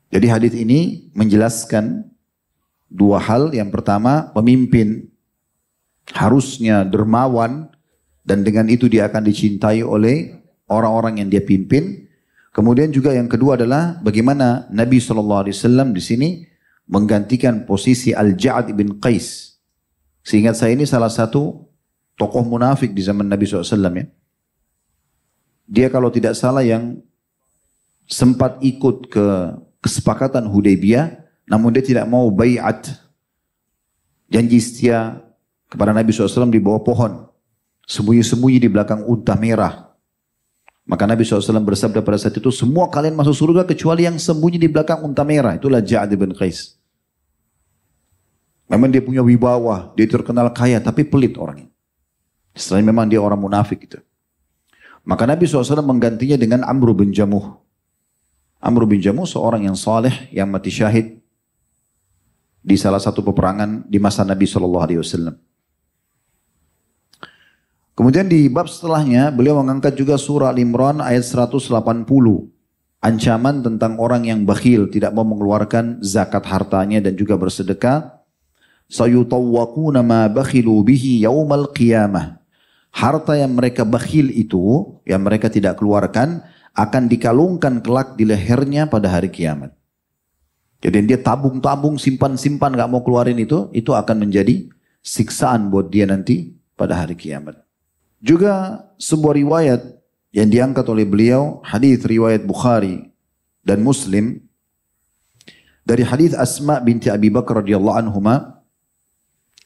[0.08, 2.08] Jadi hadis ini menjelaskan
[2.88, 3.52] dua hal.
[3.52, 5.04] Yang pertama, pemimpin
[6.16, 7.68] harusnya dermawan
[8.24, 10.32] dan dengan itu dia akan dicintai oleh
[10.64, 12.07] orang-orang yang dia pimpin.
[12.58, 15.46] Kemudian juga yang kedua adalah bagaimana Nabi SAW
[15.94, 16.28] di sini
[16.90, 19.54] menggantikan posisi Al-Ja'ad ibn Qais.
[20.26, 21.70] Seingat saya ini salah satu
[22.18, 23.62] tokoh munafik di zaman Nabi SAW
[23.94, 24.10] ya.
[25.70, 26.98] Dia kalau tidak salah yang
[28.10, 29.26] sempat ikut ke
[29.78, 31.14] kesepakatan Hudaybiyah,
[31.46, 32.90] namun dia tidak mau bayat
[34.26, 35.22] janji setia
[35.70, 37.30] kepada Nabi SAW di bawah pohon.
[37.86, 39.87] Sembunyi-sembunyi di belakang unta merah.
[40.88, 44.72] Maka Nabi SAW bersabda pada saat itu, semua kalian masuk surga kecuali yang sembunyi di
[44.72, 45.52] belakang unta merah.
[45.52, 46.80] Itulah Ja'ad bin Qais.
[48.72, 51.68] Memang dia punya wibawa, dia terkenal kaya, tapi pelit orangnya.
[52.56, 54.00] Selain memang dia orang munafik gitu.
[55.04, 57.60] Maka Nabi SAW menggantinya dengan Amr bin Jamuh.
[58.60, 61.20] Amr bin Jamuh seorang yang saleh yang mati syahid
[62.58, 65.36] di salah satu peperangan di masa Nabi Shallallahu Alaihi Wasallam.
[67.98, 71.82] Kemudian di bab setelahnya beliau mengangkat juga surah Al-Imran ayat 180.
[73.02, 78.22] Ancaman tentang orang yang bakhil tidak mau mengeluarkan zakat hartanya dan juga bersedekah.
[78.86, 82.38] Sayutawwaquna ma bakhilu bihi yaumal qiyamah.
[82.94, 86.46] Harta yang mereka bakhil itu, yang mereka tidak keluarkan,
[86.78, 89.74] akan dikalungkan kelak di lehernya pada hari kiamat.
[90.78, 94.70] Jadi dia tabung-tabung, simpan-simpan, gak mau keluarin itu, itu akan menjadi
[95.02, 97.67] siksaan buat dia nanti pada hari kiamat.
[98.18, 99.80] Juga sebuah riwayat
[100.34, 103.10] yang diangkat oleh beliau, hadis riwayat Bukhari
[103.62, 104.42] dan Muslim,
[105.88, 108.60] dari hadis Asma binti Abi Bakar radhiyallahu anhuma,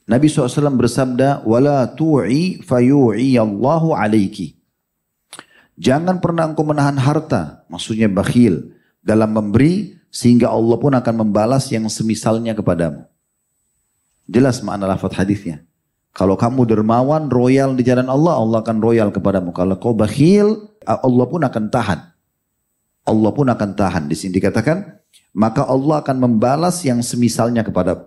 [0.07, 4.55] Nabi SAW bersabda, "Wala tu'i fayu'i Allahu alaiki."
[5.81, 11.89] Jangan pernah engkau menahan harta, maksudnya bakhil dalam memberi sehingga Allah pun akan membalas yang
[11.89, 13.09] semisalnya kepadamu.
[14.29, 15.65] Jelas makna lafaz hadisnya.
[16.13, 19.51] Kalau kamu dermawan, royal di jalan Allah, Allah akan royal kepadamu.
[19.57, 22.01] Kalau kau bakhil, Allah pun akan tahan.
[23.09, 24.13] Allah pun akan tahan.
[24.13, 25.01] Di sini dikatakan,
[25.33, 28.05] maka Allah akan membalas yang semisalnya kepada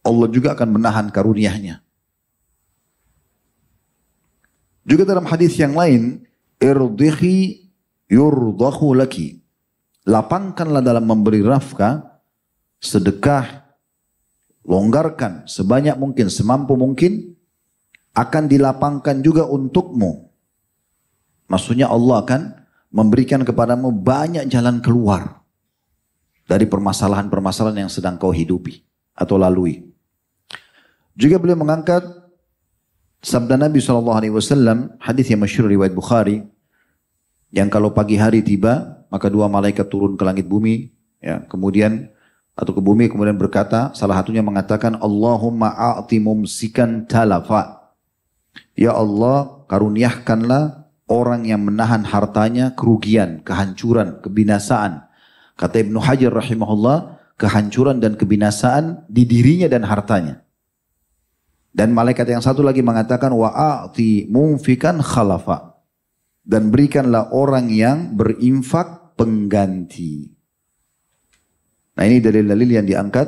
[0.00, 1.84] Allah juga akan menahan karuniaHnya.
[4.88, 6.24] Juga dalam hadis yang lain,
[6.56, 7.68] irdihi
[8.08, 9.44] yurdahu laki
[10.08, 12.00] lapangkanlah dalam memberi rafka,
[12.80, 13.67] sedekah,
[14.68, 17.32] longgarkan sebanyak mungkin, semampu mungkin,
[18.12, 20.28] akan dilapangkan juga untukmu.
[21.48, 22.40] Maksudnya Allah akan
[22.92, 25.40] memberikan kepadamu banyak jalan keluar
[26.44, 28.84] dari permasalahan-permasalahan yang sedang kau hidupi
[29.16, 29.88] atau lalui.
[31.16, 32.04] Juga beliau mengangkat
[33.24, 36.44] sabda Nabi SAW, hadis yang masyhur riwayat Bukhari,
[37.48, 42.12] yang kalau pagi hari tiba, maka dua malaikat turun ke langit bumi, ya, kemudian
[42.58, 47.94] atau ke bumi kemudian berkata, salah satunya mengatakan Allahumma a'ti mumsikan talafa.
[48.74, 55.06] Ya Allah, karuniakanlah orang yang menahan hartanya kerugian, kehancuran, kebinasaan.
[55.54, 60.42] Kata Ibnu Hajar rahimahullah, kehancuran dan kebinasaan di dirinya dan hartanya.
[61.70, 65.78] Dan malaikat yang satu lagi mengatakan wa'ati mumfikan khalafa.
[66.42, 70.37] Dan berikanlah orang yang berinfak pengganti.
[71.98, 73.26] Nah ini dalil-dalil yang diangkat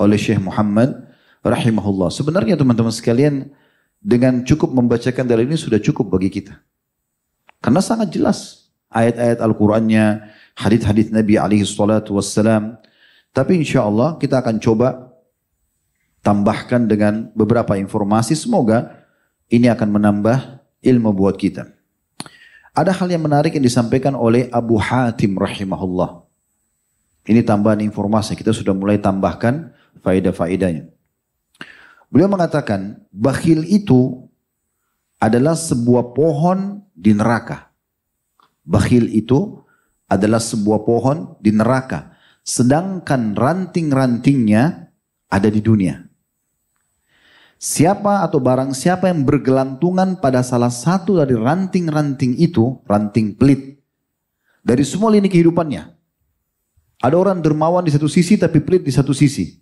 [0.00, 1.04] oleh Syekh Muhammad
[1.44, 2.08] rahimahullah.
[2.08, 3.52] Sebenarnya teman-teman sekalian
[4.00, 6.56] dengan cukup membacakan dalil ini sudah cukup bagi kita.
[7.60, 12.80] Karena sangat jelas ayat-ayat Al-Qur'annya, hadis-hadis Nabi alaihi salatu wassalam.
[13.36, 15.12] Tapi insya Allah kita akan coba
[16.24, 18.32] tambahkan dengan beberapa informasi.
[18.32, 19.04] Semoga
[19.52, 21.68] ini akan menambah ilmu buat kita.
[22.76, 26.25] Ada hal yang menarik yang disampaikan oleh Abu Hatim rahimahullah.
[27.26, 29.74] Ini tambahan informasi, kita sudah mulai tambahkan
[30.06, 30.86] faedah-faedahnya.
[32.06, 34.30] Beliau mengatakan, bakhil itu
[35.18, 37.74] adalah sebuah pohon di neraka.
[38.62, 39.58] Bakhil itu
[40.06, 42.14] adalah sebuah pohon di neraka.
[42.46, 44.94] Sedangkan ranting-rantingnya
[45.26, 46.06] ada di dunia.
[47.58, 53.82] Siapa atau barang siapa yang bergelantungan pada salah satu dari ranting-ranting itu, ranting pelit.
[54.62, 55.95] Dari semua lini kehidupannya.
[57.00, 59.60] Ada orang dermawan di satu sisi tapi pelit di satu sisi.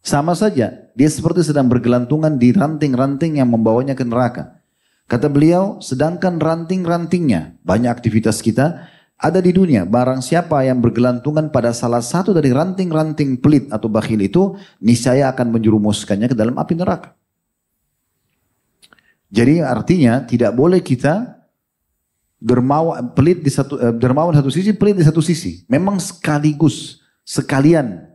[0.00, 4.64] Sama saja, dia seperti sedang bergelantungan di ranting-ranting yang membawanya ke neraka.
[5.04, 8.88] Kata beliau, sedangkan ranting-rantingnya, banyak aktivitas kita,
[9.20, 9.84] ada di dunia.
[9.84, 15.52] Barang siapa yang bergelantungan pada salah satu dari ranting-ranting pelit atau bakhil itu, niscaya akan
[15.52, 17.12] menjerumuskannya ke dalam api neraka.
[19.30, 21.39] Jadi artinya tidak boleh kita
[22.40, 25.62] dermawan pelit di satu eh, dermawan satu sisi, pelit di satu sisi.
[25.68, 28.08] Memang sekaligus, sekalian.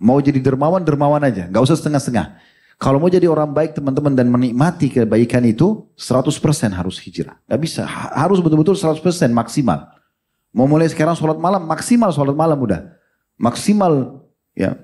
[0.00, 1.48] Mau jadi dermawan, dermawan aja.
[1.48, 2.36] Gak usah setengah-setengah.
[2.76, 6.28] Kalau mau jadi orang baik teman-teman dan menikmati kebaikan itu 100%
[6.76, 7.40] harus hijrah.
[7.48, 9.00] Gak bisa, harus betul-betul 100%
[9.32, 9.96] maksimal.
[10.52, 12.92] Mau mulai sekarang sholat malam, maksimal sholat malam udah.
[13.36, 14.24] Maksimal
[14.56, 14.76] ya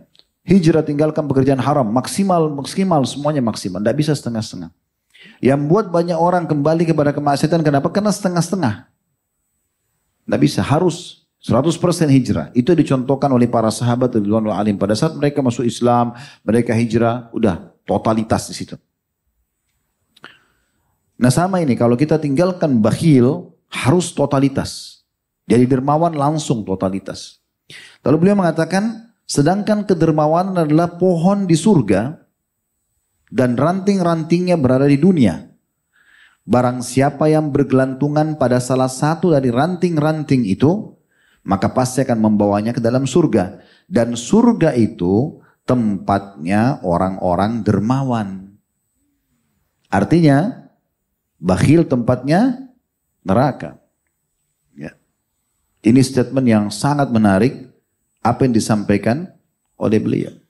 [0.44, 3.80] hijrah tinggalkan pekerjaan haram, maksimal, maksimal, semuanya maksimal.
[3.80, 4.72] Tidak bisa setengah-setengah.
[5.42, 7.90] Yang buat banyak orang kembali kepada kemaksiatan, kenapa?
[7.90, 8.88] Karena setengah-setengah.
[10.22, 12.54] Tidak bisa, harus 100% hijrah.
[12.54, 14.78] Itu dicontohkan oleh para sahabat Ridwanul Alim.
[14.78, 16.14] Pada saat mereka masuk Islam,
[16.46, 18.78] mereka hijrah, udah totalitas di situ.
[21.18, 25.02] Nah sama ini, kalau kita tinggalkan bakhil, harus totalitas.
[25.50, 27.42] Jadi dermawan langsung totalitas.
[28.06, 32.21] Lalu beliau mengatakan, sedangkan kedermawanan adalah pohon di surga,
[33.32, 35.48] dan ranting-rantingnya berada di dunia.
[36.44, 40.92] Barang siapa yang bergelantungan pada salah satu dari ranting-ranting itu,
[41.48, 43.64] maka pasti akan membawanya ke dalam surga.
[43.88, 48.52] Dan surga itu tempatnya orang-orang dermawan.
[49.88, 50.68] Artinya,
[51.42, 52.70] Bakhil tempatnya
[53.26, 53.78] neraka.
[54.76, 54.94] Ya.
[55.82, 57.70] Ini statement yang sangat menarik
[58.22, 59.30] apa yang disampaikan
[59.78, 60.41] oleh beliau.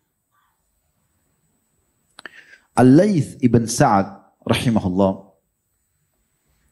[2.73, 4.09] Al-Layth ibn Sa'ad
[4.49, 5.33] rahimahullah.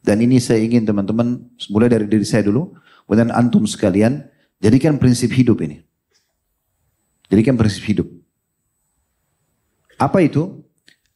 [0.00, 2.72] Dan ini saya ingin teman-teman, mulai dari diri saya dulu,
[3.04, 4.24] kemudian antum sekalian,
[4.64, 5.84] jadikan prinsip hidup ini.
[7.28, 8.08] Jadikan prinsip hidup.
[10.00, 10.64] Apa itu?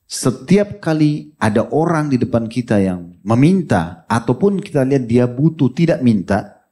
[0.05, 6.05] Setiap kali ada orang di depan kita yang meminta ataupun kita lihat dia butuh tidak
[6.05, 6.68] minta,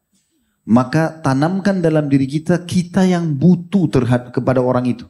[0.69, 5.09] maka tanamkan dalam diri kita kita yang butuh terhadap kepada orang itu.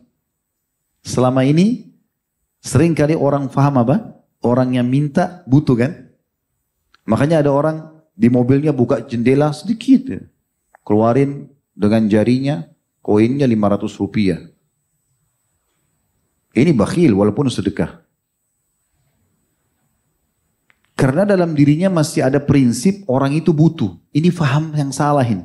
[1.02, 1.91] Selama ini
[2.62, 4.22] sering kali orang faham apa?
[4.42, 5.92] Orang yang minta butuh kan?
[7.04, 10.22] Makanya ada orang di mobilnya buka jendela sedikit ya.
[10.82, 12.66] Keluarin dengan jarinya
[13.02, 14.38] koinnya 500 rupiah.
[16.52, 18.02] Ini bakhil walaupun sedekah.
[20.92, 23.98] Karena dalam dirinya masih ada prinsip orang itu butuh.
[24.14, 25.42] Ini faham yang salah ini.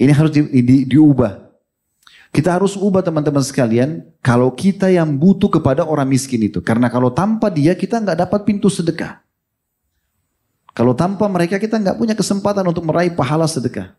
[0.00, 1.51] Ini harus di, di, diubah.
[2.32, 4.08] Kita harus ubah teman-teman sekalian.
[4.24, 6.64] Kalau kita yang butuh kepada orang miskin itu.
[6.64, 9.20] Karena kalau tanpa dia kita nggak dapat pintu sedekah.
[10.72, 13.92] Kalau tanpa mereka kita nggak punya kesempatan untuk meraih pahala sedekah.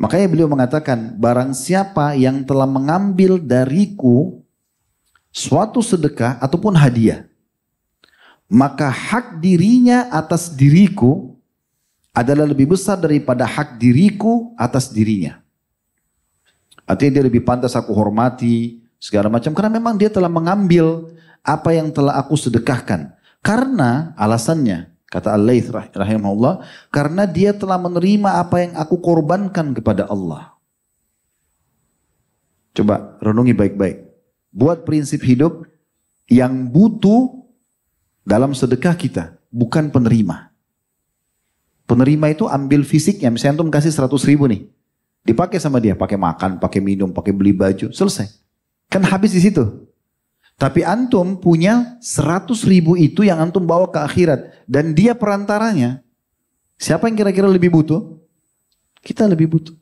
[0.00, 4.40] Makanya beliau mengatakan, barang siapa yang telah mengambil dariku
[5.28, 7.28] suatu sedekah ataupun hadiah
[8.52, 11.40] maka hak dirinya atas diriku
[12.12, 15.40] adalah lebih besar daripada hak diriku atas dirinya.
[16.92, 21.08] Artinya dia lebih pantas aku hormati segala macam karena memang dia telah mengambil
[21.40, 23.16] apa yang telah aku sedekahkan.
[23.40, 26.60] Karena alasannya kata Allah rahimahullah
[26.92, 30.52] karena dia telah menerima apa yang aku korbankan kepada Allah.
[32.76, 34.12] Coba renungi baik-baik.
[34.52, 35.64] Buat prinsip hidup
[36.28, 37.40] yang butuh
[38.20, 40.52] dalam sedekah kita, bukan penerima.
[41.88, 44.68] Penerima itu ambil fisiknya, misalnya antum kasih 100 ribu nih.
[45.22, 48.26] Dipakai sama dia, pakai makan, pakai minum, pakai beli baju, selesai.
[48.90, 49.62] Kan habis di situ.
[50.58, 54.66] Tapi antum punya 100 ribu itu yang antum bawa ke akhirat.
[54.66, 56.02] Dan dia perantaranya.
[56.78, 58.18] Siapa yang kira-kira lebih butuh?
[59.02, 59.74] Kita lebih butuh.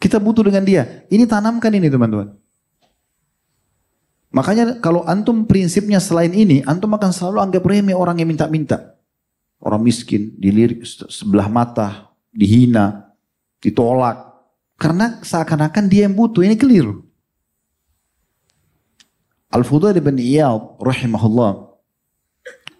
[0.00, 1.06] Kita butuh dengan dia.
[1.10, 2.34] Ini tanamkan ini teman-teman.
[4.30, 8.94] Makanya kalau antum prinsipnya selain ini, antum akan selalu anggap remeh orang yang minta-minta.
[9.58, 13.10] Orang miskin, dilirik sebelah mata, dihina,
[13.58, 14.29] ditolak.
[14.80, 17.04] Karena seakan-akan dia yang butuh, ini keliru.
[19.52, 21.68] Al-Fudail bin Iyad rahimahullah,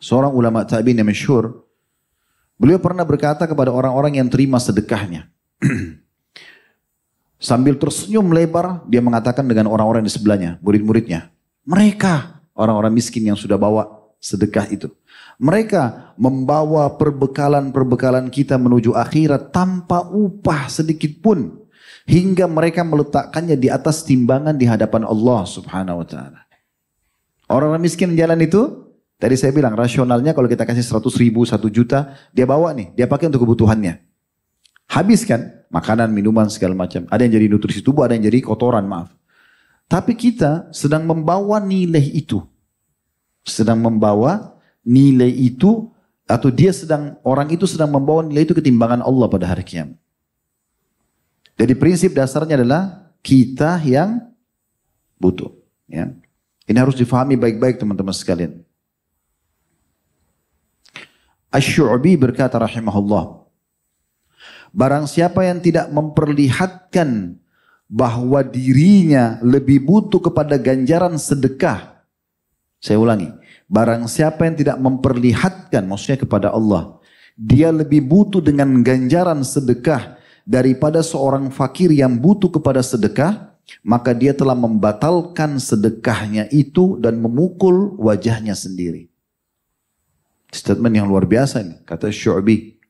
[0.01, 1.67] seorang ulama tabi'in yang masyhur,
[2.57, 5.29] beliau pernah berkata kepada orang-orang yang terima sedekahnya.
[7.41, 11.29] Sambil tersenyum lebar, dia mengatakan dengan orang-orang di sebelahnya, murid-muridnya,
[11.69, 14.89] mereka orang-orang miskin yang sudah bawa sedekah itu.
[15.41, 21.60] Mereka membawa perbekalan-perbekalan kita menuju akhirat tanpa upah sedikit pun.
[22.11, 26.43] Hingga mereka meletakkannya di atas timbangan di hadapan Allah subhanahu wa ta'ala.
[27.47, 32.19] Orang-orang miskin jalan itu, tadi saya bilang rasionalnya kalau kita kasih 100 ribu, 1 juta,
[32.35, 34.03] dia bawa nih, dia pakai untuk kebutuhannya.
[34.91, 37.07] Habis kan, makanan, minuman, segala macam.
[37.07, 39.15] Ada yang jadi nutrisi tubuh, ada yang jadi kotoran, maaf.
[39.87, 42.43] Tapi kita sedang membawa nilai itu.
[43.47, 45.95] Sedang membawa nilai itu
[46.27, 49.99] atau dia sedang orang itu sedang membawa nilai itu ketimbangan Allah pada hari kiamat.
[51.61, 54.33] Jadi prinsip dasarnya adalah kita yang
[55.21, 55.53] butuh.
[55.85, 56.09] Ya.
[56.65, 58.65] Ini harus difahami baik-baik teman-teman sekalian.
[61.53, 63.45] Ash-Syu'bi berkata rahimahullah.
[64.73, 67.37] Barang siapa yang tidak memperlihatkan
[67.91, 72.07] bahwa dirinya lebih butuh kepada ganjaran sedekah.
[72.81, 73.29] Saya ulangi,
[73.69, 76.97] barang siapa yang tidak memperlihatkan, maksudnya kepada Allah,
[77.37, 80.20] dia lebih butuh dengan ganjaran sedekah
[80.51, 83.55] daripada seorang fakir yang butuh kepada sedekah,
[83.87, 89.07] maka dia telah membatalkan sedekahnya itu dan memukul wajahnya sendiri.
[90.51, 92.83] Statement yang luar biasa ini, kata Syu'bi.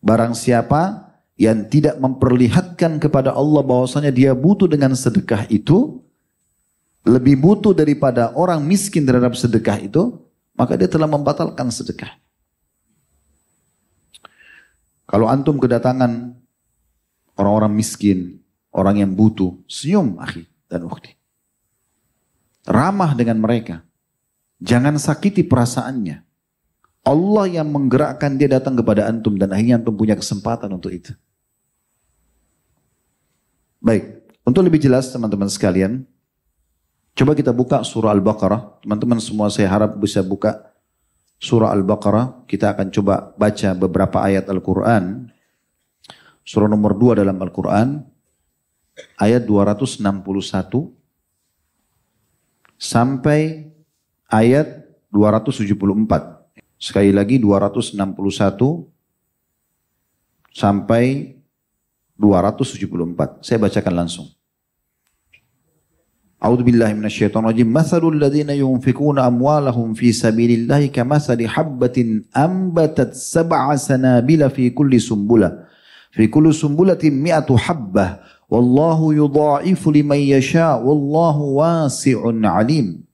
[0.00, 6.00] Barang siapa yang tidak memperlihatkan kepada Allah bahwasanya dia butuh dengan sedekah itu,
[7.04, 10.24] lebih butuh daripada orang miskin terhadap sedekah itu,
[10.56, 12.16] maka dia telah membatalkan sedekah.
[15.04, 16.37] Kalau antum kedatangan
[17.38, 18.42] orang-orang miskin,
[18.74, 21.14] orang yang butuh, senyum akhi dan ukhti.
[22.68, 23.80] Ramah dengan mereka.
[24.58, 26.26] Jangan sakiti perasaannya.
[27.06, 31.16] Allah yang menggerakkan dia datang kepada antum dan akhirnya antum punya kesempatan untuk itu.
[33.80, 36.04] Baik, untuk lebih jelas teman-teman sekalian,
[37.16, 38.84] coba kita buka surah Al-Baqarah.
[38.84, 40.74] Teman-teman semua saya harap bisa buka
[41.40, 42.44] surah Al-Baqarah.
[42.44, 45.30] Kita akan coba baca beberapa ayat Al-Quran
[46.48, 48.00] surah nomor 2 dalam Al-Quran,
[49.20, 50.00] ayat 261
[52.80, 53.68] sampai
[54.32, 55.68] ayat 274.
[56.80, 58.00] Sekali lagi 261
[60.56, 61.36] sampai
[62.16, 63.44] 274.
[63.44, 64.32] Saya bacakan langsung.
[66.38, 67.66] A'udzu billahi minasyaitonir rajim.
[67.66, 75.68] Matsalul ladzina yunfikuna amwalahum fi sabilillahi kamatsali habbatin ambatat sab'a sanabila fi kulli sumbula
[76.18, 78.26] Fi kullu sumbulatin mi'atu habbah.
[78.50, 80.74] Wallahu yudha'ifu liman yasha.
[80.74, 83.06] Wallahu wasi'un alim.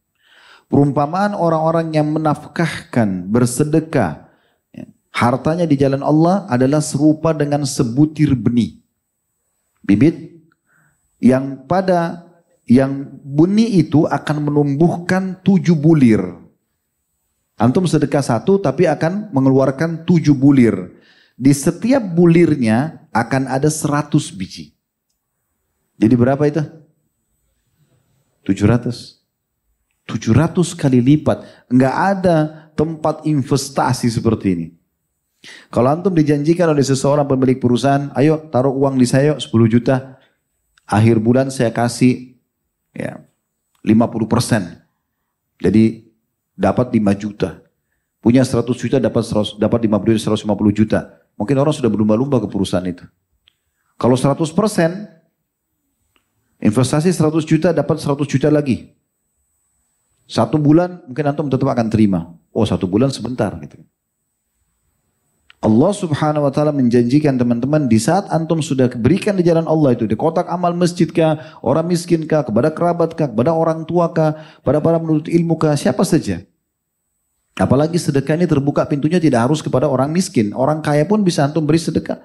[0.73, 4.25] Perumpamaan orang-orang yang menafkahkan, bersedekah,
[4.73, 8.81] ya, hartanya di jalan Allah adalah serupa dengan sebutir benih.
[9.85, 10.41] Bibit
[11.21, 12.25] yang pada
[12.65, 16.25] yang benih itu akan menumbuhkan tujuh bulir.
[17.61, 21.05] Antum sedekah satu tapi akan mengeluarkan tujuh bulir.
[21.35, 24.75] Di setiap bulirnya akan ada seratus biji.
[25.99, 26.63] Jadi berapa itu?
[28.47, 29.19] Tujuh ratus.
[30.05, 31.43] Tujuh ratus kali lipat.
[31.71, 32.37] Enggak ada
[32.79, 34.67] tempat investasi seperti ini.
[35.69, 40.17] Kalau antum dijanjikan oleh seseorang pemilik perusahaan, ayo taruh uang di saya 10 juta.
[40.85, 42.37] Akhir bulan saya kasih
[42.93, 43.25] ya
[43.85, 44.85] 50 persen.
[45.61, 46.09] Jadi
[46.57, 47.61] dapat 5 juta.
[48.21, 51.24] Punya 100 juta dapat 100, dapat 50 juta, 150 juta.
[51.35, 53.03] Mungkin orang sudah berlumba-lumba ke perusahaan itu.
[53.99, 55.07] Kalau 100 persen,
[56.63, 58.95] investasi 100 juta dapat 100 juta lagi.
[60.25, 62.33] Satu bulan mungkin antum tetap akan terima.
[62.55, 63.77] Oh satu bulan sebentar gitu.
[65.65, 70.05] Allah subhanahu wa ta'ala menjanjikan teman-teman di saat antum sudah berikan di jalan Allah itu,
[70.05, 74.37] di kotak amal masjid kah, orang miskin kah, kepada kerabat kah, kepada orang tua kah,
[74.61, 76.45] pada para menuntut ilmu kah, siapa saja.
[77.55, 80.51] Apalagi sedekah ini terbuka pintunya tidak harus kepada orang miskin.
[80.55, 82.19] Orang kaya pun bisa antum beri sedekah.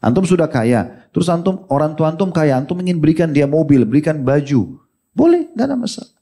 [0.00, 4.24] Antum sudah kaya, terus antum orang tua antum kaya, antum ingin berikan dia mobil, berikan
[4.24, 4.80] baju.
[5.12, 6.16] Boleh, nggak ada masalah.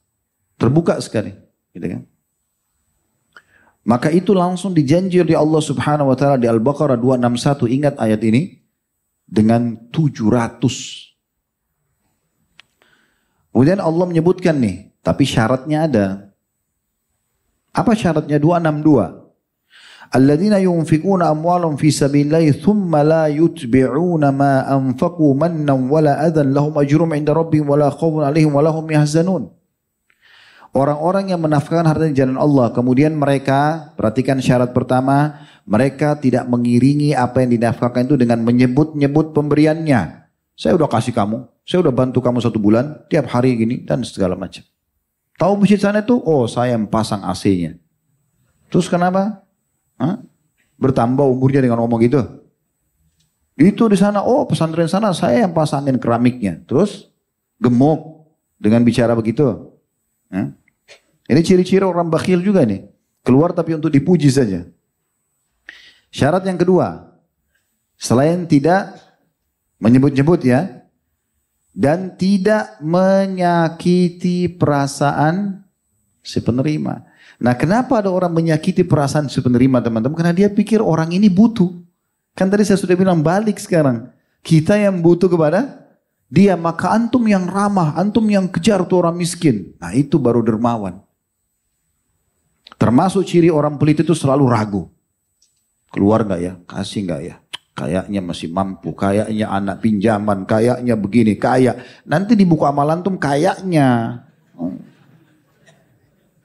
[0.59, 1.31] Terbuka sekali.
[1.71, 2.03] Gitu kan?
[3.87, 7.71] Maka itu langsung dijanji oleh Allah subhanahu wa ta'ala di Al-Baqarah 261.
[7.79, 8.59] Ingat ayat ini.
[9.29, 11.15] Dengan 700.
[13.49, 14.93] Kemudian Allah menyebutkan nih.
[15.01, 16.28] Tapi syaratnya ada.
[17.73, 18.41] Apa syaratnya?
[18.41, 19.19] 262.
[20.09, 27.13] Alladzina yunfikuna amwalum fi sabilillahi thumma la yutbi'una ma anfaqu mannan wala adhan lahum ajrum
[27.13, 29.53] inda rabbihim wala khawfun alaihim wala hum yahzanun.
[30.69, 37.17] Orang-orang yang menafkahkan harta di jalan Allah, kemudian mereka, perhatikan syarat pertama, mereka tidak mengiringi
[37.17, 40.29] apa yang dinafkahkan itu dengan menyebut-nyebut pemberiannya.
[40.53, 44.37] Saya udah kasih kamu, saya udah bantu kamu satu bulan, tiap hari gini, dan segala
[44.37, 44.61] macam.
[45.39, 46.19] Tahu masjid sana itu?
[46.27, 47.79] Oh saya yang pasang AC-nya.
[48.67, 49.39] Terus kenapa?
[49.95, 50.19] Hah?
[50.75, 52.19] Bertambah umurnya dengan ngomong gitu.
[53.55, 56.59] Itu di sana, oh pesantren sana saya yang pasangin keramiknya.
[56.67, 57.07] Terus
[57.55, 58.27] gemuk
[58.59, 59.47] dengan bicara begitu.
[60.27, 60.51] Hah?
[61.29, 62.83] Ini ciri-ciri orang bakhil juga nih.
[63.23, 64.67] Keluar tapi untuk dipuji saja.
[66.11, 67.15] Syarat yang kedua,
[67.95, 68.97] selain tidak
[69.77, 70.78] menyebut-nyebut ya,
[71.79, 75.63] dan tidak menyakiti perasaan
[76.19, 77.07] si penerima.
[77.39, 80.11] Nah kenapa ada orang menyakiti perasaan si penerima teman-teman?
[80.19, 81.71] Karena dia pikir orang ini butuh.
[82.35, 84.11] Kan tadi saya sudah bilang balik sekarang.
[84.43, 85.87] Kita yang butuh kepada
[86.27, 89.71] dia, maka antum yang ramah, antum yang kejar tuh orang miskin.
[89.79, 90.99] Nah itu baru dermawan.
[92.75, 94.83] Termasuk ciri orang pelit itu selalu ragu.
[95.95, 96.53] Keluar nggak ya?
[96.67, 97.35] Kasih nggak ya?
[97.79, 102.03] Kayaknya masih mampu, kayaknya anak pinjaman, kayaknya begini, kayak.
[102.03, 104.19] Nanti di buku amalan tuh kayaknya.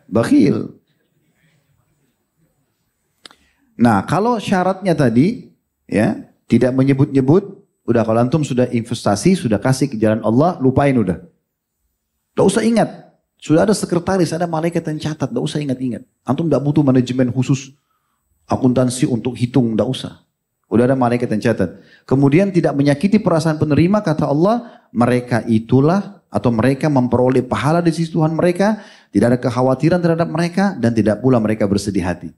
[0.07, 0.79] Bakhil.
[3.75, 5.51] Nah, kalau syaratnya tadi
[5.91, 11.19] ya tidak menyebut-nyebut, udah kalau antum sudah investasi, sudah kasih ke jalan Allah, lupain udah.
[11.19, 13.11] Tidak usah ingat.
[13.43, 16.07] Sudah ada sekretaris, ada malaikat yang catat, tidak usah ingat-ingat.
[16.23, 17.75] Antum tidak butuh manajemen khusus
[18.47, 20.23] akuntansi untuk hitung, tidak usah.
[20.69, 21.81] Udah ada malaikat yang catat.
[22.09, 28.11] Kemudian tidak menyakiti perasaan penerima, kata Allah, mereka itulah atau mereka memperoleh pahala di sisi
[28.11, 28.83] Tuhan mereka,
[29.15, 32.35] tidak ada kekhawatiran terhadap mereka dan tidak pula mereka bersedih hati.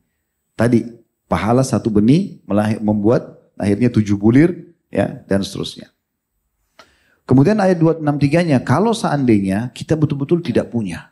[0.53, 0.85] Tadi
[1.24, 2.45] pahala satu benih
[2.85, 5.89] membuat akhirnya tujuh bulir ya dan seterusnya.
[7.27, 11.11] Kemudian ayat 263-nya, kalau seandainya kita betul-betul tidak punya.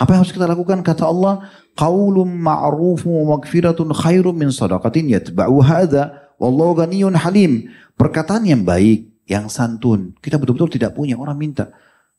[0.00, 0.80] Apa yang harus kita lakukan?
[0.80, 1.44] Kata Allah,
[1.76, 7.68] qaulun ma'rufun wa magfiratun khairum min sadaqatin yatba'u hadha wallahu ghaniyun halim.
[8.00, 10.16] Perkataan yang baik, yang santun.
[10.24, 11.20] Kita betul-betul tidak punya.
[11.20, 11.68] Orang minta,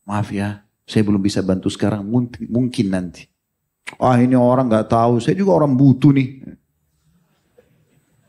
[0.05, 3.25] maaf ya, saya belum bisa bantu sekarang, mungkin, mungkin nanti.
[3.97, 6.37] Ah ini orang nggak tahu, saya juga orang butuh nih.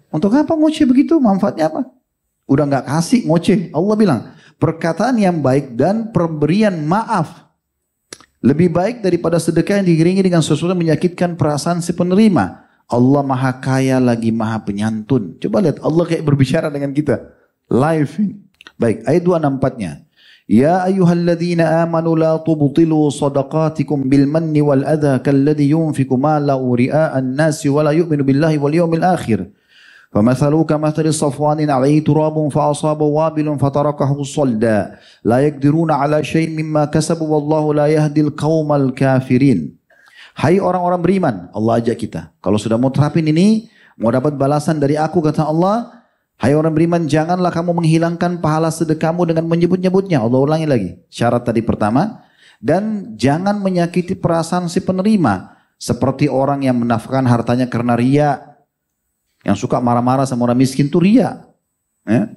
[0.08, 1.20] Untuk apa ngoceh begitu?
[1.20, 1.92] Manfaatnya apa?
[2.48, 3.68] Udah nggak kasih ngoceh.
[3.76, 4.20] Allah bilang,
[4.56, 7.51] perkataan yang baik dan pemberian maaf
[8.42, 12.66] lebih baik daripada sedekah yang diiringi dengan sesuatu yang menyakitkan perasaan si penerima.
[12.90, 15.38] Allah maha kaya lagi maha penyantun.
[15.38, 17.22] Coba lihat Allah kayak berbicara dengan kita.
[17.70, 18.36] Live ini.
[18.76, 19.92] Baik, ayat 264-nya.
[20.50, 27.38] Ya ayyuhalladzina amanu la tubtilu sadaqatikum bil manni wal adha kalladhi yunfiku ma la ria'an
[27.38, 28.26] nasi wa la yu'minu
[30.11, 34.79] فمثله كمثل صفوان عليه تراب فأصاب وابل فتركه صلدا
[35.27, 39.77] لا يقدرون على شيء مما كسبوا والله لا يهدي القوم الكافرين
[40.37, 42.29] Hai orang-orang beriman, Allah ajak kita.
[42.45, 45.97] Kalau sudah mau terapin ini, mau dapat balasan dari aku, kata Allah,
[46.37, 50.21] Hai orang beriman, janganlah kamu menghilangkan pahala sedekahmu dengan menyebut-nyebutnya.
[50.21, 50.89] Allah ulangi lagi.
[51.09, 52.21] Syarat tadi pertama.
[52.61, 55.57] Dan jangan menyakiti perasaan si penerima.
[55.81, 58.50] Seperti orang yang menafkahkan hartanya karena ria,
[59.42, 61.46] yang suka marah-marah sama orang miskin itu ria.
[62.06, 62.30] Ya.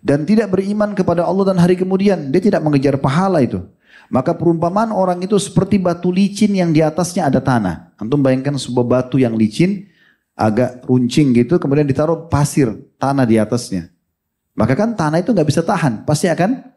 [0.00, 2.32] Dan tidak beriman kepada Allah dan hari kemudian.
[2.32, 3.64] Dia tidak mengejar pahala itu.
[4.06, 7.96] Maka perumpamaan orang itu seperti batu licin yang di atasnya ada tanah.
[7.98, 9.90] Antum bayangkan sebuah batu yang licin,
[10.38, 12.70] agak runcing gitu, kemudian ditaruh pasir,
[13.02, 13.90] tanah di atasnya.
[14.54, 16.70] Maka kan tanah itu nggak bisa tahan, pasti akan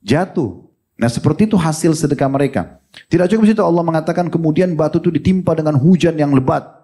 [0.00, 0.70] jatuh.
[1.00, 2.80] Nah seperti itu hasil sedekah mereka.
[3.08, 6.79] Tidak cukup situ Allah mengatakan kemudian batu itu ditimpa dengan hujan yang lebat.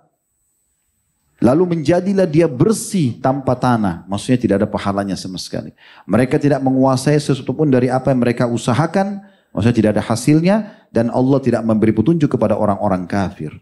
[1.45, 4.05] Lalu menjadilah dia bersih tanpa tanah.
[4.05, 5.73] Maksudnya tidak ada pahalanya sama sekali.
[6.05, 9.25] Mereka tidak menguasai sesuatu pun dari apa yang mereka usahakan.
[9.49, 10.55] Maksudnya tidak ada hasilnya.
[10.93, 13.57] Dan Allah tidak memberi petunjuk kepada orang-orang kafir.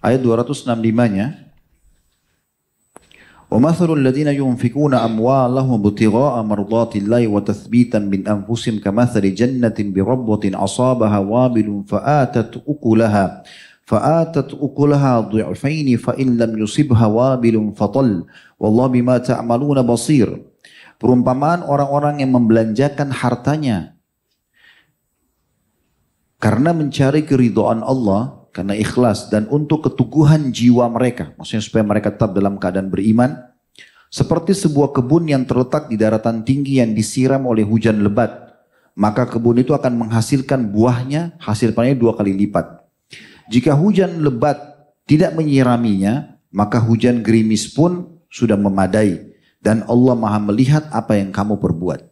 [0.00, 1.48] Ayat 265-nya.
[3.48, 11.68] ومثل الذين ينفقون أموالهم ابتغاء مرضات الله وتثبيتا من أنفسهم كمثل جنة بربوة أصابها وابل
[11.88, 13.24] فآتت أكلها
[13.88, 18.08] فآتت أكلها ضعفين فإن لم يصبها وابل فطل
[18.60, 20.28] والله بما تعملون بصير
[20.98, 23.94] Perumpamaan orang-orang yang membelanjakan hartanya
[26.42, 32.34] karena mencari keridhaan Allah, karena ikhlas dan untuk keteguhan jiwa mereka, maksudnya supaya mereka tetap
[32.34, 33.30] dalam keadaan beriman,
[34.10, 38.58] seperti sebuah kebun yang terletak di daratan tinggi yang disiram oleh hujan lebat,
[38.98, 42.81] maka kebun itu akan menghasilkan buahnya, hasil panennya dua kali lipat.
[43.51, 44.55] Jika hujan lebat
[45.03, 49.33] tidak menyiraminya, maka hujan gerimis pun sudah memadai.
[49.63, 52.03] Dan Allah maha melihat apa yang kamu perbuat.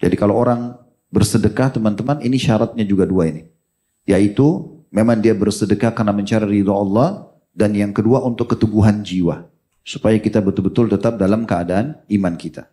[0.00, 0.80] Jadi kalau orang
[1.12, 3.44] bersedekah teman-teman ini syaratnya juga dua ini.
[4.08, 7.28] Yaitu memang dia bersedekah karena mencari ridho Allah.
[7.52, 9.44] Dan yang kedua untuk keteguhan jiwa.
[9.84, 12.64] Supaya kita betul-betul tetap dalam keadaan iman kita.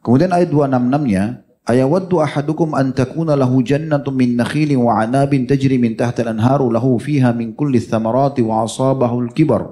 [0.00, 1.24] Kemudian ayat 266-nya,
[1.68, 6.96] Ayawaddu ahadukum an takuna lahu jannatun min nakhilin wa anabin tajri min tahta al-anharu lahu
[6.96, 9.68] fiha min kulli thamarati wa asabahu al-kibar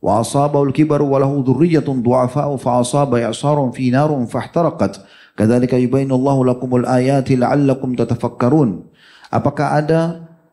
[0.00, 5.04] wa asabahu al-kibar wa lahu dhurriyyatun du'afa'u fa asaba i'sarun fi narun fahtaraqat.
[5.36, 8.88] Kadzalika yubayyinu Allahu lakumul ayati la'allakum tatafakkarun.
[9.28, 10.00] Apakah ada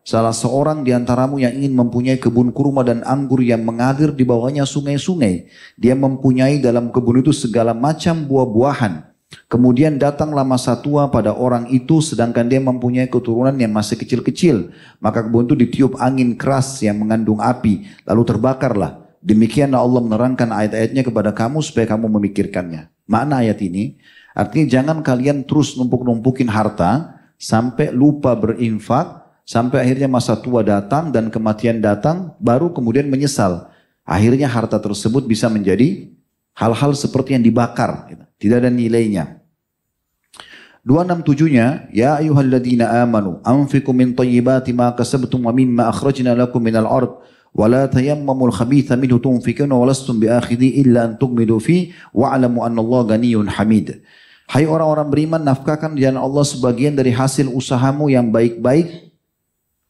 [0.03, 4.67] salah seorang di antaramu yang ingin mempunyai kebun kurma dan anggur yang mengalir di bawahnya
[4.67, 5.47] sungai-sungai?
[5.79, 9.12] Dia mempunyai dalam kebun itu segala macam buah-buahan
[9.51, 14.73] Kemudian datanglah masa tua pada orang itu sedangkan dia mempunyai keturunan yang masih kecil-kecil.
[14.97, 17.85] Maka kebun itu ditiup angin keras yang mengandung api.
[18.07, 19.03] Lalu terbakarlah.
[19.23, 22.91] Demikianlah Allah menerangkan ayat-ayatnya kepada kamu supaya kamu memikirkannya.
[23.07, 23.95] Makna ayat ini,
[24.35, 31.31] artinya jangan kalian terus numpuk-numpukin harta sampai lupa berinfak, sampai akhirnya masa tua datang dan
[31.31, 33.71] kematian datang, baru kemudian menyesal.
[34.03, 36.11] Akhirnya harta tersebut bisa menjadi
[36.53, 38.09] Hal-hal seperti yang dibakar.
[38.09, 38.23] Gitu.
[38.45, 39.43] Tidak ada nilainya.
[40.83, 47.23] 267-nya, Ya ayyuhalladzina amanu, anfiqu min thayyibati ma kasabtum wa mimma akhrajna lakum minal ard,
[47.55, 52.83] wa la tayammamul khabitha minhu tunfikun wa lastum biakhidhi illa an tughmidu fi wa'alamu anna
[52.83, 54.03] Allah ganiyun hamid.
[54.51, 59.15] Hai orang-orang beriman, nafkahkan jalan Allah sebagian dari hasil usahamu yang baik-baik.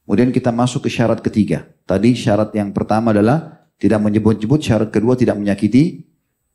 [0.05, 1.65] Kemudian kita masuk ke syarat ketiga.
[1.89, 6.05] Tadi syarat yang pertama adalah tidak menyebut-nyebut, syarat kedua tidak menyakiti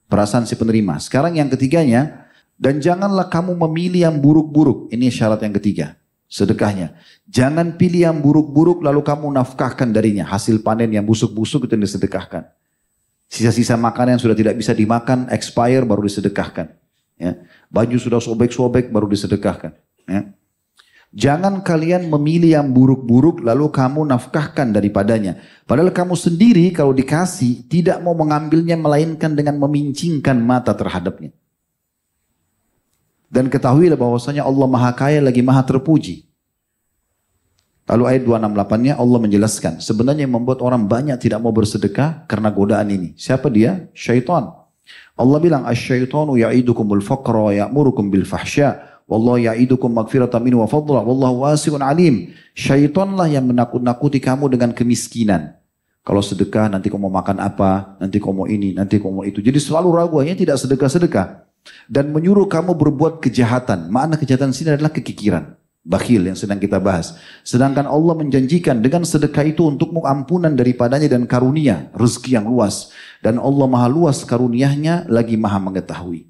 [0.09, 0.97] perasaan si penerima.
[0.99, 2.27] Sekarang yang ketiganya,
[2.59, 4.91] dan janganlah kamu memilih yang buruk-buruk.
[4.91, 5.95] Ini syarat yang ketiga,
[6.27, 6.99] sedekahnya.
[7.31, 10.27] Jangan pilih yang buruk-buruk lalu kamu nafkahkan darinya.
[10.27, 12.51] Hasil panen yang busuk-busuk itu yang disedekahkan.
[13.29, 16.73] Sisa-sisa makanan yang sudah tidak bisa dimakan, expire baru disedekahkan.
[17.21, 17.37] Ya.
[17.69, 19.77] Baju sudah sobek-sobek baru disedekahkan.
[20.09, 20.33] Ya.
[21.09, 25.41] Jangan kalian memilih yang buruk-buruk lalu kamu nafkahkan daripadanya.
[25.65, 31.33] Padahal kamu sendiri kalau dikasih tidak mau mengambilnya melainkan dengan memincingkan mata terhadapnya.
[33.33, 36.29] Dan ketahuilah bahwasanya Allah maha kaya lagi maha terpuji.
[37.89, 39.81] Lalu ayat 268-nya Allah menjelaskan.
[39.81, 43.17] Sebenarnya yang membuat orang banyak tidak mau bersedekah karena godaan ini.
[43.17, 43.89] Siapa dia?
[43.97, 44.53] Syaitan.
[45.17, 51.49] Allah bilang asyaitanu ya'idukumul faqra ya'murukum bil fahsya wallahu ya'idukum magfiratan minhu wa fadla wallahu
[51.49, 52.31] wasi'un alim.
[52.53, 55.57] Syaitanlah yang menakut-nakuti kamu dengan kemiskinan.
[56.05, 59.45] Kalau sedekah nanti kamu mau makan apa, nanti kamu mau ini, nanti kamu mau itu.
[59.45, 61.45] Jadi selalu ragu hanya tidak sedekah-sedekah.
[61.85, 63.93] Dan menyuruh kamu berbuat kejahatan.
[63.93, 65.53] Makna kejahatan sini adalah kekikiran.
[65.85, 67.17] Bakhil yang sedang kita bahas.
[67.45, 71.93] Sedangkan Allah menjanjikan dengan sedekah itu untukmu ampunan daripadanya dan karunia.
[71.93, 72.89] Rezeki yang luas.
[73.21, 76.29] Dan Allah maha luas karuniahnya lagi maha mengetahui.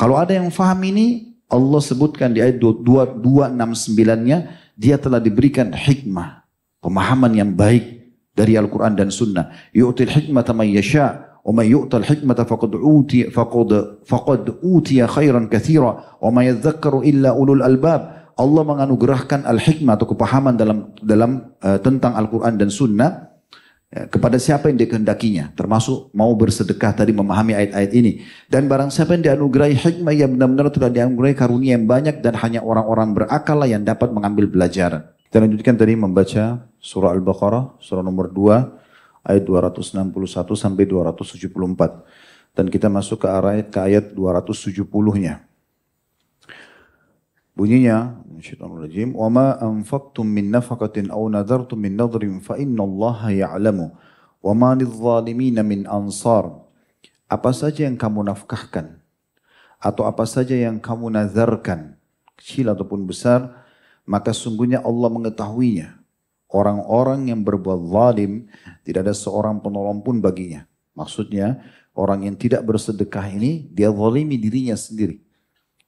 [0.00, 4.38] Kalau ada yang faham ini, Allah sebutkan di ayat 269-nya,
[4.78, 6.46] dia telah diberikan hikmah,
[6.78, 9.50] pemahaman yang baik dari Al-Quran dan Sunnah.
[9.74, 16.44] Yu'til hikmah man yasha' yu'tal hikmata faqad uti faqad faqad utiya khairan katsira wa ma
[16.44, 18.20] yadhakkaru illa ulul albab.
[18.40, 23.29] Allah menganugerahkan al-hikmah atau kepahaman dalam dalam uh, tentang Al-Quran dan Sunnah
[23.90, 28.22] Ya, kepada siapa yang dikehendakinya termasuk mau bersedekah tadi memahami ayat-ayat ini.
[28.46, 32.62] Dan barang siapa yang dianugerahi hikmah yang benar-benar telah dianugerahi karunia yang banyak dan hanya
[32.62, 38.34] orang-orang berakal lah yang dapat mengambil pelajaran kita lanjutkan tadi membaca surah Al-Baqarah surah nomor
[38.34, 40.10] 2 ayat 261
[40.58, 45.46] sampai 274 dan kita masuk ke ayat ke ayat 270-nya
[47.54, 53.86] Bunyinya, Syaitanirrajim, "Wa ma anfaqtum min nafaqatin aw nadartum min nadrin fa inna Allah ya'lamu
[54.40, 56.48] wa ma lidh-dhalimin min ansar."
[57.30, 58.98] Apa saja yang kamu nafkahkan
[59.80, 61.96] atau apa saja yang kamu nazarkan,
[62.36, 63.64] kecil ataupun besar,
[64.04, 65.96] maka sungguhnya Allah mengetahuinya.
[66.50, 68.50] Orang-orang yang berbuat zalim
[68.82, 70.66] tidak ada seorang penolong pun baginya.
[70.98, 71.62] Maksudnya
[71.94, 75.22] orang yang tidak bersedekah ini dia zalimi dirinya sendiri.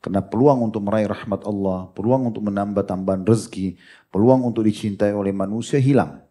[0.03, 3.79] Karena peluang untuk meraih rahmat Allah, peluang untuk menambah tambahan rezeki,
[4.11, 6.27] peluang untuk dicintai oleh manusia hilang.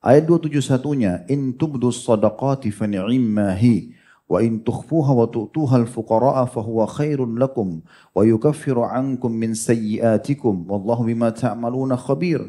[0.00, 3.92] Ayat 271-nya, In tubdu sadaqati fa ni'immahi,
[4.24, 7.84] wa in tukhfuha wa tu'tuha al-fuqara'a fahuwa khairun lakum,
[8.16, 12.40] wa yukaffiru ankum min sayyiatikum, wallahu bima ta'maluna khabir.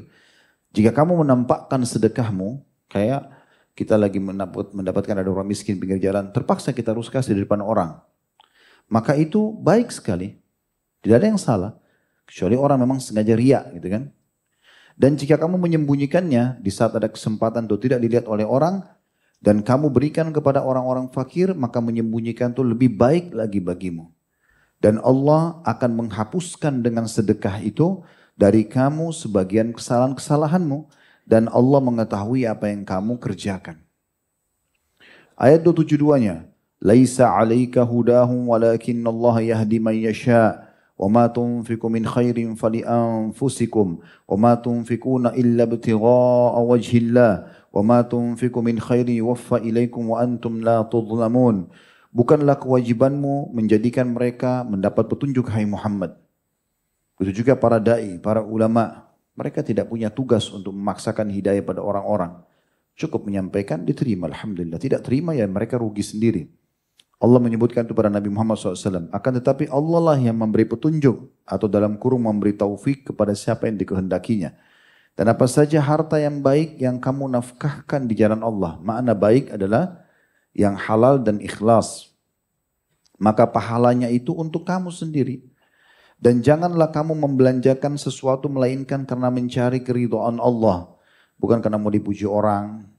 [0.71, 3.27] Jika kamu menampakkan sedekahmu, kayak
[3.75, 7.99] kita lagi mendapatkan ada orang miskin pinggir jalan, terpaksa kita harus kasih di depan orang
[8.87, 10.39] maka itu baik sekali.
[11.03, 11.75] Tidak ada yang salah.
[12.23, 14.03] Kecuali orang memang sengaja riak gitu kan.
[14.93, 18.85] Dan jika kamu menyembunyikannya di saat ada kesempatan itu tidak dilihat oleh orang
[19.41, 24.13] dan kamu berikan kepada orang-orang fakir maka menyembunyikan itu lebih baik lagi bagimu.
[24.77, 28.03] Dan Allah akan menghapuskan dengan sedekah itu
[28.35, 30.87] dari kamu sebagian kesalahan-kesalahanmu
[31.23, 33.79] dan Allah mengetahui apa yang kamu kerjakan.
[35.33, 36.52] Ayat 272-nya,
[36.82, 40.68] Laisa 'alaika hudahum walakin Allah yahdi man yasha.
[40.98, 43.86] وما تنفق من خير فلأنفسكم
[44.28, 47.32] وما تنفقون إلا ابتغاء وجه الله
[47.70, 51.56] وما تنفق من خير يوفى إليكم وأنتم لا تظلمون
[52.08, 56.16] Bukanlah kewajibanmu menjadikan mereka mendapat petunjuk hai Muhammad.
[57.20, 59.12] Begitu juga para dai, para ulama.
[59.36, 62.42] Mereka tidak punya tugas untuk memaksakan hidayah pada orang-orang.
[62.96, 64.24] Cukup menyampaikan, diterima.
[64.24, 64.80] Alhamdulillah.
[64.80, 66.48] Tidak terima ya mereka rugi sendiri.
[67.23, 69.07] Allah menyebutkan itu pada Nabi Muhammad SAW.
[69.15, 73.79] Akan tetapi Allah lah yang memberi petunjuk atau dalam kurung memberi taufik kepada siapa yang
[73.79, 74.51] dikehendakinya.
[75.15, 78.75] Dan apa saja harta yang baik yang kamu nafkahkan di jalan Allah.
[78.83, 80.03] Makna baik adalah
[80.51, 82.11] yang halal dan ikhlas.
[83.23, 85.47] Maka pahalanya itu untuk kamu sendiri.
[86.19, 90.91] Dan janganlah kamu membelanjakan sesuatu melainkan karena mencari keridhaan Allah.
[91.39, 92.92] Bukan karena mau dipuji orang,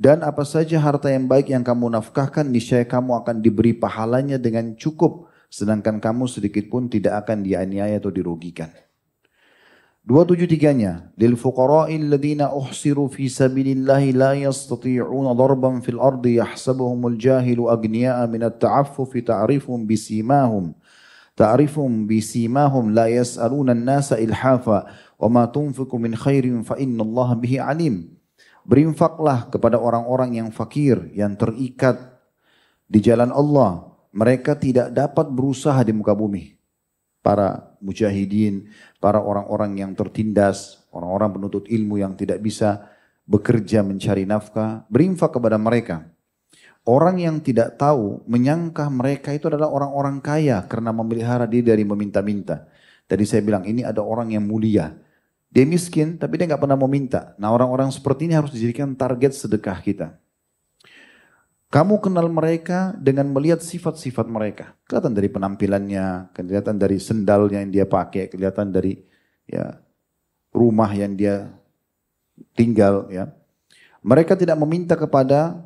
[0.00, 4.72] dan apa saja harta yang baik yang kamu nafkahkan, niscaya kamu akan diberi pahalanya dengan
[4.72, 5.28] cukup.
[5.52, 8.72] Sedangkan kamu sedikit pun tidak akan dianiaya atau dirugikan.
[10.00, 11.12] Dua tujuh tiganya.
[11.20, 18.56] Lil fuqara'il ladina uhsiru fi sabilillahi la yastati'una darban fil ardi yahsabuhumul jahilu agniya'a minat
[18.56, 20.72] ta'affufi ta'rifum bisimahum.
[21.36, 24.88] Ta'rifum bisimahum la yas'aluna an-nasa ilhafa
[25.20, 26.80] wa ma tunfiqu min khairin fa.
[28.64, 31.96] Berinfaklah kepada orang-orang yang fakir, yang terikat
[32.86, 33.88] di jalan Allah.
[34.10, 36.60] Mereka tidak dapat berusaha di muka bumi
[37.20, 42.90] para mujahidin, para orang-orang yang tertindas, orang-orang penuntut ilmu yang tidak bisa
[43.28, 46.10] bekerja mencari nafkah, berinfak kepada mereka.
[46.88, 52.66] Orang yang tidak tahu menyangka mereka itu adalah orang-orang kaya karena memelihara diri dari meminta-minta.
[53.04, 54.90] Tadi saya bilang ini ada orang yang mulia.
[55.50, 57.34] Dia miskin tapi dia nggak pernah meminta.
[57.34, 60.08] Nah orang-orang seperti ini harus dijadikan target sedekah kita.
[61.70, 64.74] Kamu kenal mereka dengan melihat sifat-sifat mereka.
[64.90, 68.98] Kelihatan dari penampilannya, kelihatan dari sendalnya yang dia pakai, kelihatan dari
[69.46, 69.78] ya
[70.50, 71.46] rumah yang dia
[72.58, 73.30] tinggal ya.
[74.02, 75.62] Mereka tidak meminta kepada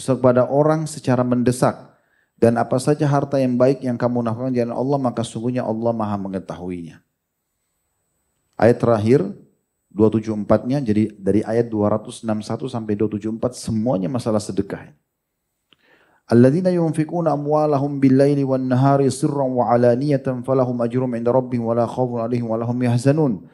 [0.00, 1.92] kepada orang secara mendesak
[2.40, 6.16] dan apa saja harta yang baik yang kamu nafkahkan jalan Allah maka sungguhnya Allah Maha
[6.16, 7.03] mengetahuinya.
[8.54, 9.20] Ayat terakhir
[9.94, 12.26] 274-nya jadi dari ayat 261
[12.66, 14.90] sampai 274 semuanya masalah sedekah.
[16.24, 22.24] Alladzina yunfikuna amwalahum bil-laili wan-nahari sirran wa alaniyatan falahum ajrum 'inda rabbihim wa la khaufun
[22.24, 23.44] 'alaihim wa lahum yahzanun.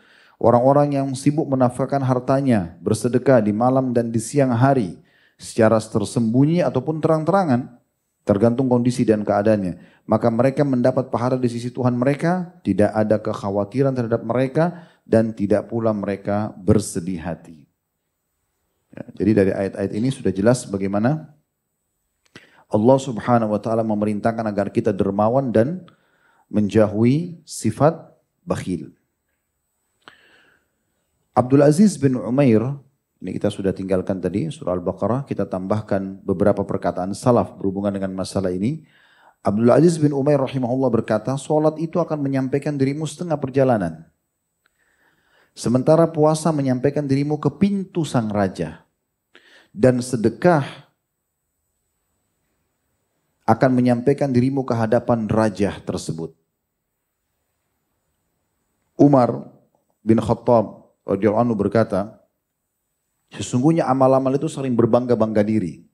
[0.41, 4.97] Orang-orang yang sibuk menafkahkan hartanya, bersedekah di malam dan di siang hari
[5.37, 7.77] secara tersembunyi ataupun terang-terangan,
[8.25, 10.05] tergantung kondisi dan keadaannya.
[10.09, 15.67] Maka mereka mendapat pahala di sisi Tuhan mereka, tidak ada kekhawatiran terhadap mereka dan tidak
[15.67, 17.67] pula mereka bersedih hati.
[18.95, 21.35] Ya, jadi dari ayat-ayat ini sudah jelas bagaimana
[22.71, 25.83] Allah subhanahu wa ta'ala memerintahkan agar kita dermawan dan
[26.47, 27.99] menjauhi sifat
[28.47, 28.95] bakhil.
[31.35, 32.63] Abdul Aziz bin Umair,
[33.23, 38.51] ini kita sudah tinggalkan tadi surah Al-Baqarah, kita tambahkan beberapa perkataan salaf berhubungan dengan masalah
[38.51, 38.87] ini.
[39.41, 44.10] Abdul Aziz bin Umair rahimahullah berkata, solat itu akan menyampaikan dirimu setengah perjalanan.
[45.61, 48.81] Sementara puasa menyampaikan dirimu ke pintu sang raja.
[49.77, 50.65] Dan sedekah
[53.45, 56.33] akan menyampaikan dirimu ke hadapan raja tersebut.
[58.97, 59.53] Umar
[60.01, 62.25] bin Khattab radhiyallahu anhu berkata,
[63.29, 65.85] sesungguhnya amal-amal itu saling berbangga-bangga diri.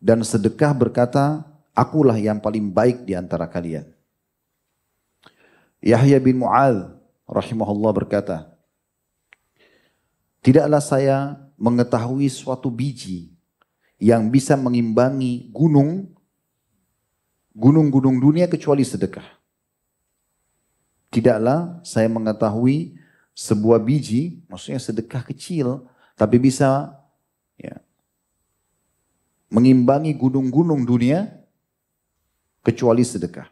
[0.00, 1.44] Dan sedekah berkata,
[1.76, 3.92] akulah yang paling baik di antara kalian.
[5.84, 6.96] Yahya bin Mu'ad
[7.28, 8.55] rahimahullah berkata,
[10.46, 13.34] Tidaklah saya mengetahui suatu biji
[13.98, 16.14] yang bisa mengimbangi gunung
[17.50, 19.26] gunung-gunung dunia kecuali sedekah.
[21.10, 22.94] Tidaklah saya mengetahui
[23.34, 26.94] sebuah biji, maksudnya sedekah kecil, tapi bisa
[27.58, 27.82] ya,
[29.50, 31.26] mengimbangi gunung-gunung dunia
[32.62, 33.50] kecuali sedekah.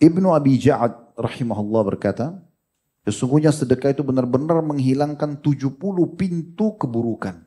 [0.00, 2.47] Ibnu Abi Ja'ad rahimahullah berkata,
[3.08, 5.80] sesungguhnya sedekah itu benar-benar menghilangkan 70
[6.14, 7.40] pintu keburukan.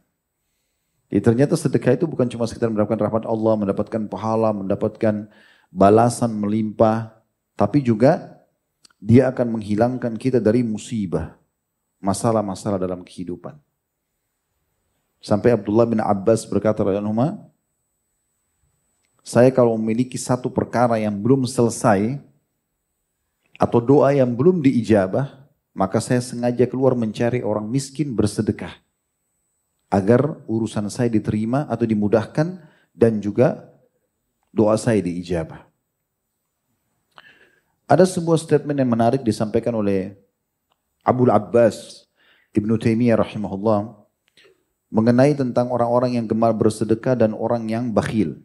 [1.11, 5.27] Jadi ternyata sedekah itu bukan cuma sekedar mendapatkan rahmat Allah, mendapatkan pahala, mendapatkan
[5.69, 7.13] balasan melimpah,
[7.53, 8.41] tapi juga
[8.95, 11.35] dia akan menghilangkan kita dari musibah,
[11.99, 13.59] masalah-masalah dalam kehidupan.
[15.21, 17.51] Sampai Abdullah bin Abbas berkata radhiyallahu
[19.21, 22.17] saya kalau memiliki satu perkara yang belum selesai
[23.61, 25.40] atau doa yang belum diijabah,
[25.71, 28.75] maka saya sengaja keluar mencari orang miskin bersedekah
[29.91, 32.63] agar urusan saya diterima atau dimudahkan
[32.95, 33.71] dan juga
[34.51, 35.67] doa saya diijabah.
[37.91, 40.15] Ada sebuah statement yang menarik disampaikan oleh
[41.03, 42.07] Abu Abbas
[42.55, 43.99] Ibnu Taimiyah rahimahullah
[44.91, 48.39] mengenai tentang orang-orang yang gemar bersedekah dan orang yang bakhil.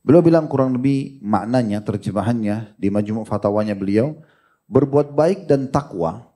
[0.00, 4.16] Beliau bilang kurang lebih maknanya, terjemahannya di majmuk fatwanya beliau,
[4.70, 6.30] berbuat baik dan takwa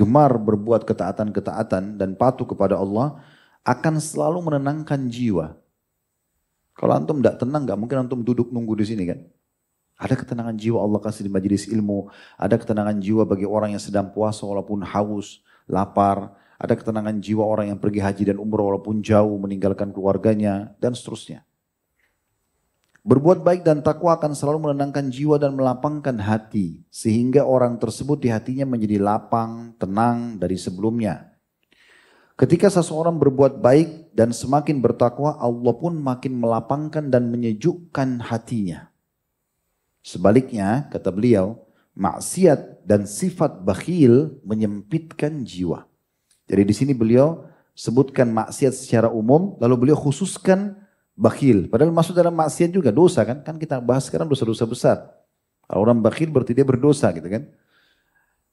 [0.00, 3.20] gemar berbuat ketaatan-ketaatan dan patuh kepada Allah
[3.66, 5.52] akan selalu menenangkan jiwa.
[6.72, 9.20] Kalau antum tidak tenang, nggak mungkin antum duduk nunggu di sini kan.
[10.00, 12.08] Ada ketenangan jiwa Allah kasih di majelis ilmu.
[12.40, 16.32] Ada ketenangan jiwa bagi orang yang sedang puasa walaupun haus, lapar.
[16.56, 21.44] Ada ketenangan jiwa orang yang pergi haji dan umroh walaupun jauh meninggalkan keluarganya dan seterusnya.
[23.00, 26.84] Berbuat baik dan takwa akan selalu menenangkan jiwa dan melapangkan hati.
[26.92, 31.32] Sehingga orang tersebut di hatinya menjadi lapang, tenang dari sebelumnya.
[32.36, 38.88] Ketika seseorang berbuat baik dan semakin bertakwa, Allah pun makin melapangkan dan menyejukkan hatinya.
[40.00, 41.60] Sebaliknya, kata beliau,
[41.92, 45.84] maksiat dan sifat bakhil menyempitkan jiwa.
[46.48, 47.44] Jadi di sini beliau
[47.76, 50.79] sebutkan maksiat secara umum, lalu beliau khususkan
[51.20, 51.68] bakhil.
[51.68, 53.44] Padahal masuk dalam maksiat juga dosa kan?
[53.44, 54.96] Kan kita bahas sekarang dosa-dosa besar.
[55.68, 57.44] Kalau orang bakhil berarti dia berdosa gitu kan?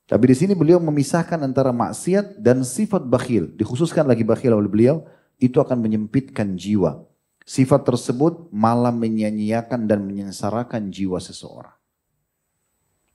[0.07, 3.55] Tapi di sini beliau memisahkan antara maksiat dan sifat bakhil.
[3.55, 5.07] Dikhususkan lagi bakhil oleh beliau,
[5.39, 7.03] itu akan menyempitkan jiwa.
[7.47, 11.75] Sifat tersebut malah menyanyiakan dan menyesarakan jiwa seseorang.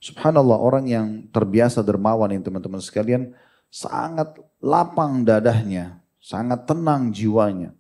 [0.03, 3.33] Subhanallah orang yang terbiasa dermawan yang teman-teman sekalian
[3.71, 7.73] sangat lapang dadahnya, sangat tenang jiwanya.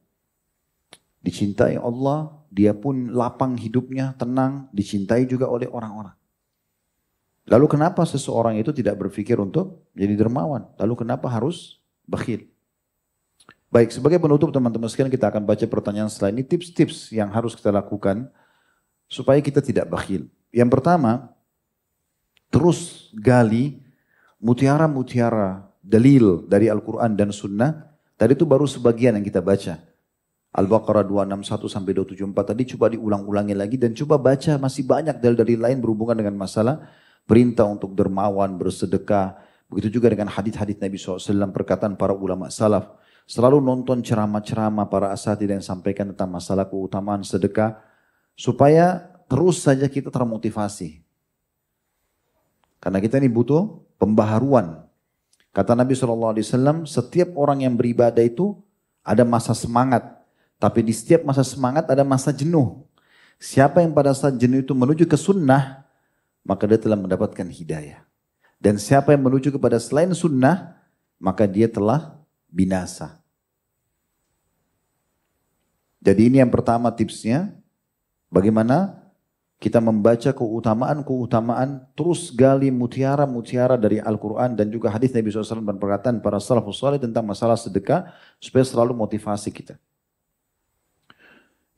[1.23, 6.13] Dicintai Allah, dia pun lapang hidupnya, tenang, dicintai juga oleh orang-orang.
[7.47, 10.67] Lalu kenapa seseorang itu tidak berpikir untuk jadi dermawan?
[10.79, 12.47] Lalu kenapa harus bakhil?
[13.73, 17.73] Baik, sebagai penutup teman-teman sekalian kita akan baca pertanyaan setelah ini tips-tips yang harus kita
[17.73, 18.29] lakukan
[19.09, 20.29] supaya kita tidak bakhil.
[20.53, 21.33] Yang pertama,
[22.53, 23.81] terus gali
[24.37, 27.91] mutiara-mutiara dalil dari Al-Quran dan Sunnah.
[28.21, 29.92] Tadi itu baru sebagian yang kita baca.
[30.53, 35.79] Al-Baqarah 261 sampai 274 tadi coba diulang-ulangi lagi dan coba baca masih banyak dalil-dalil lain
[35.81, 36.93] berhubungan dengan masalah
[37.25, 39.41] perintah untuk dermawan, bersedekah.
[39.73, 42.93] Begitu juga dengan hadis-hadis Nabi SAW, perkataan para ulama salaf.
[43.25, 47.81] Selalu nonton ceramah-ceramah para asatid yang sampaikan tentang masalah keutamaan sedekah.
[48.37, 51.01] Supaya terus saja kita termotivasi.
[52.77, 54.85] Karena kita ini butuh pembaharuan.
[55.57, 58.59] Kata Nabi SAW, setiap orang yang beribadah itu
[59.01, 60.22] ada masa semangat.
[60.63, 62.87] Tapi di setiap masa semangat ada masa jenuh.
[63.43, 65.83] Siapa yang pada saat jenuh itu menuju ke sunnah,
[66.47, 68.07] maka dia telah mendapatkan hidayah.
[68.63, 70.79] Dan siapa yang menuju kepada selain sunnah,
[71.19, 72.15] maka dia telah
[72.47, 73.19] binasa.
[75.99, 77.59] Jadi ini yang pertama tipsnya,
[78.31, 79.03] bagaimana
[79.59, 86.23] kita membaca keutamaan-keutamaan, terus gali mutiara-mutiara dari Al-Quran dan juga hadis Nabi SAW dan perkataan
[86.23, 89.75] para salafus salih tentang masalah sedekah, supaya selalu motivasi kita.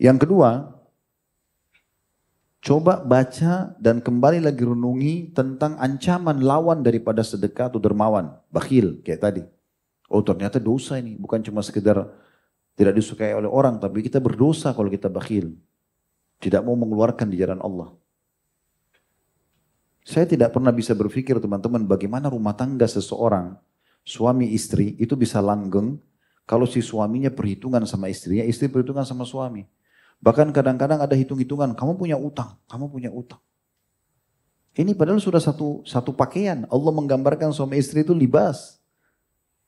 [0.00, 0.74] Yang kedua,
[2.58, 9.20] coba baca dan kembali lagi renungi tentang ancaman lawan daripada sedekah atau dermawan, bakhil kayak
[9.22, 9.42] tadi.
[10.10, 12.10] Oh ternyata dosa ini, bukan cuma sekedar
[12.74, 15.54] tidak disukai oleh orang, tapi kita berdosa kalau kita bakhil.
[16.42, 17.94] Tidak mau mengeluarkan di jalan Allah.
[20.04, 23.56] Saya tidak pernah bisa berpikir teman-teman bagaimana rumah tangga seseorang,
[24.04, 25.96] suami istri itu bisa langgeng
[26.44, 29.64] kalau si suaminya perhitungan sama istrinya, istri perhitungan sama suami.
[30.24, 33.44] Bahkan kadang-kadang ada hitung-hitungan, kamu punya utang, kamu punya utang.
[34.72, 36.64] Ini padahal sudah satu satu pakaian.
[36.72, 38.80] Allah menggambarkan suami istri itu libas.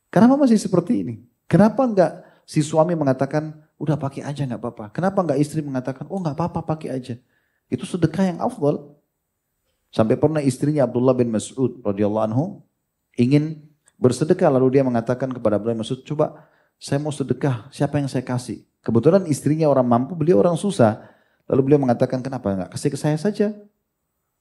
[0.08, 1.14] Kenapa masih seperti ini?
[1.44, 4.84] Kenapa enggak si suami mengatakan, Udah pakai aja nggak apa-apa.
[4.88, 7.14] Kenapa nggak istri mengatakan, oh nggak apa-apa pakai aja.
[7.68, 8.96] Itu sedekah yang afdal.
[9.92, 12.44] Sampai pernah istrinya Abdullah bin Mas'ud radhiyallahu anhu
[13.20, 13.64] ingin
[14.00, 16.48] bersedekah lalu dia mengatakan kepada Abdullah bin Mas'ud, coba
[16.80, 18.64] saya mau sedekah, siapa yang saya kasih?
[18.86, 21.02] Kebetulan istrinya orang mampu, beliau orang susah.
[21.50, 23.50] Lalu beliau mengatakan, kenapa nggak kasih ke saya saja?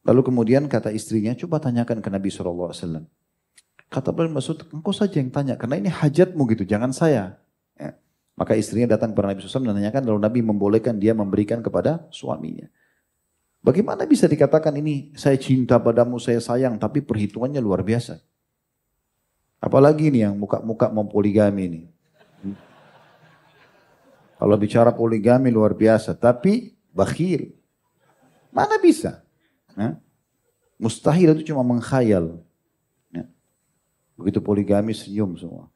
[0.06, 2.70] Lalu kemudian kata istrinya, coba tanyakan ke Nabi SAW.
[3.90, 7.42] Kata bin Mas'ud, engkau saja yang tanya, karena ini hajatmu gitu, jangan saya.
[7.74, 7.98] Ya.
[8.38, 12.70] Maka istrinya datang kepada Nabi SAW dan menanyakan lalu Nabi membolehkan dia memberikan kepada suaminya.
[13.66, 18.22] Bagaimana bisa dikatakan ini saya cinta padamu, saya sayang, tapi perhitungannya luar biasa.
[19.58, 21.82] Apalagi ini yang muka-muka mau poligami ini.
[24.36, 27.56] Kalau bicara poligami luar biasa, tapi bakhil.
[28.52, 29.24] Mana bisa?
[29.76, 30.00] Nah,
[30.76, 32.40] mustahil itu cuma mengkhayal.
[33.12, 33.28] Ya.
[34.20, 35.72] Begitu poligami senyum semua.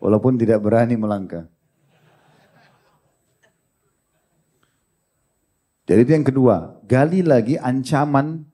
[0.00, 1.44] Walaupun tidak berani melangkah.
[5.88, 8.44] Jadi itu yang kedua, gali lagi ancaman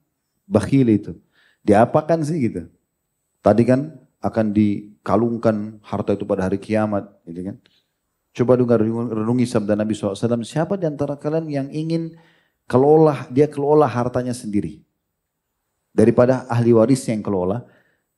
[0.46, 1.12] bakhil itu.
[1.66, 2.70] Diapakan sih gitu?
[3.42, 3.90] Tadi kan
[4.22, 7.56] akan dikalungkan harta itu pada hari kiamat, gitu kan?
[8.34, 12.18] Coba dengar renungi sabda Nabi SAW, siapa di antara kalian yang ingin
[12.66, 14.82] kelola, dia kelola hartanya sendiri.
[15.94, 17.62] Daripada ahli waris yang kelola,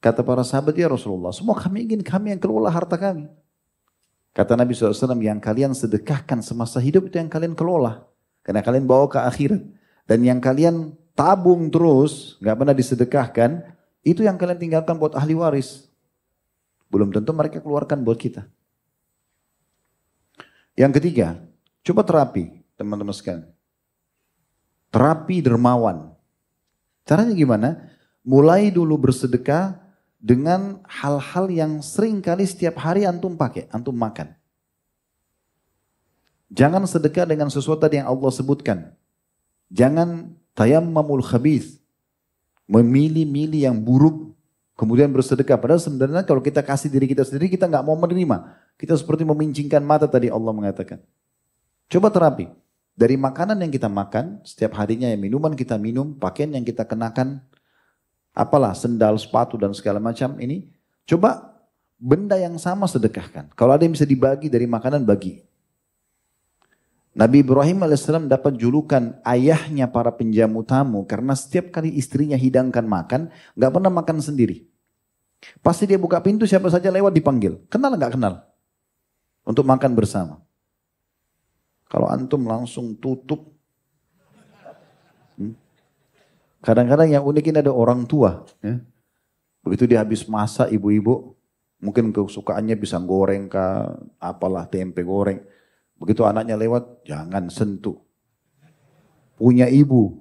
[0.01, 3.29] kata para sahabat ya Rasulullah, semua kami ingin kami yang kelola harta kami.
[4.33, 8.09] Kata Nabi SAW, yang kalian sedekahkan semasa hidup itu yang kalian kelola.
[8.41, 9.65] Karena kalian bawa ke akhirat.
[10.09, 13.51] Dan yang kalian tabung terus, nggak pernah disedekahkan,
[14.01, 15.93] itu yang kalian tinggalkan buat ahli waris.
[16.89, 18.49] Belum tentu mereka keluarkan buat kita.
[20.77, 21.41] Yang ketiga,
[21.81, 23.49] coba terapi, teman-teman sekalian.
[24.93, 26.13] Terapi dermawan.
[27.09, 27.69] Caranya gimana?
[28.21, 29.81] Mulai dulu bersedekah
[30.21, 34.37] dengan hal-hal yang sering kali setiap hari antum pakai, antum makan.
[36.53, 38.93] Jangan sedekah dengan sesuatu yang Allah sebutkan.
[39.73, 41.81] Jangan tayammamul khabith.
[42.67, 44.35] Memilih-milih yang buruk,
[44.75, 45.55] kemudian bersedekah.
[45.55, 48.66] Padahal sebenarnya kalau kita kasih diri kita sendiri, kita nggak mau menerima.
[48.77, 51.01] Kita seperti memincingkan mata tadi Allah mengatakan.
[51.89, 52.49] Coba terapi.
[52.97, 57.45] Dari makanan yang kita makan, setiap harinya yang minuman kita minum, pakaian yang kita kenakan,
[58.33, 60.73] apalah sendal, sepatu dan segala macam ini,
[61.05, 61.61] coba
[62.01, 63.53] benda yang sama sedekahkan.
[63.53, 65.45] Kalau ada yang bisa dibagi dari makanan, bagi.
[67.17, 73.33] Nabi Ibrahim alaihissalam dapat julukan ayahnya para penjamu tamu karena setiap kali istrinya hidangkan makan,
[73.57, 74.69] nggak pernah makan sendiri.
[75.65, 77.61] Pasti dia buka pintu siapa saja lewat dipanggil.
[77.73, 78.45] Kenal nggak kenal?
[79.47, 80.43] Untuk makan bersama.
[81.87, 83.47] Kalau antum langsung tutup.
[85.39, 85.55] Hmm.
[86.59, 88.43] Kadang-kadang yang unik ini ada orang tua.
[88.59, 88.83] Ya.
[89.63, 91.39] Begitu dia habis masak ibu-ibu,
[91.79, 93.65] mungkin kesukaannya bisa goreng ke
[94.19, 95.43] apalah tempe goreng
[95.97, 97.97] Begitu anaknya lewat, jangan sentuh.
[99.37, 100.21] Punya ibu.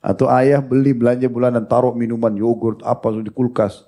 [0.00, 3.84] Atau ayah beli belanja bulanan, taruh minuman, yogurt, apa di kulkas.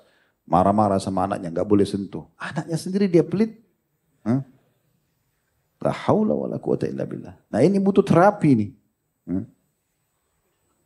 [0.49, 2.25] Marah-marah sama anaknya, nggak boleh sentuh.
[2.41, 3.61] Anaknya sendiri dia pelit.
[6.89, 7.37] Illa billah.
[7.53, 8.69] Nah ini butuh terapi nih.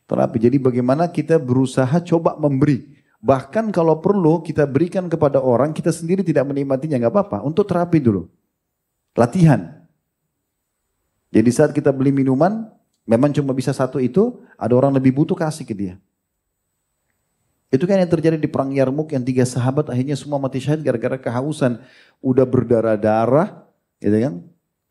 [0.03, 0.37] Terapi.
[0.37, 2.91] Jadi bagaimana kita berusaha coba memberi.
[3.23, 7.37] Bahkan kalau perlu kita berikan kepada orang, kita sendiri tidak menikmatinya, nggak apa-apa.
[7.47, 8.27] Untuk terapi dulu.
[9.15, 9.87] Latihan.
[11.31, 12.67] Jadi saat kita beli minuman,
[13.07, 15.95] memang cuma bisa satu itu, ada orang lebih butuh kasih ke dia.
[17.73, 21.17] Itu kan yang terjadi di perang Yarmuk yang tiga sahabat akhirnya semua mati syahid gara-gara
[21.17, 21.81] kehausan.
[22.21, 23.65] Udah berdarah-darah,
[23.97, 24.33] gitu kan.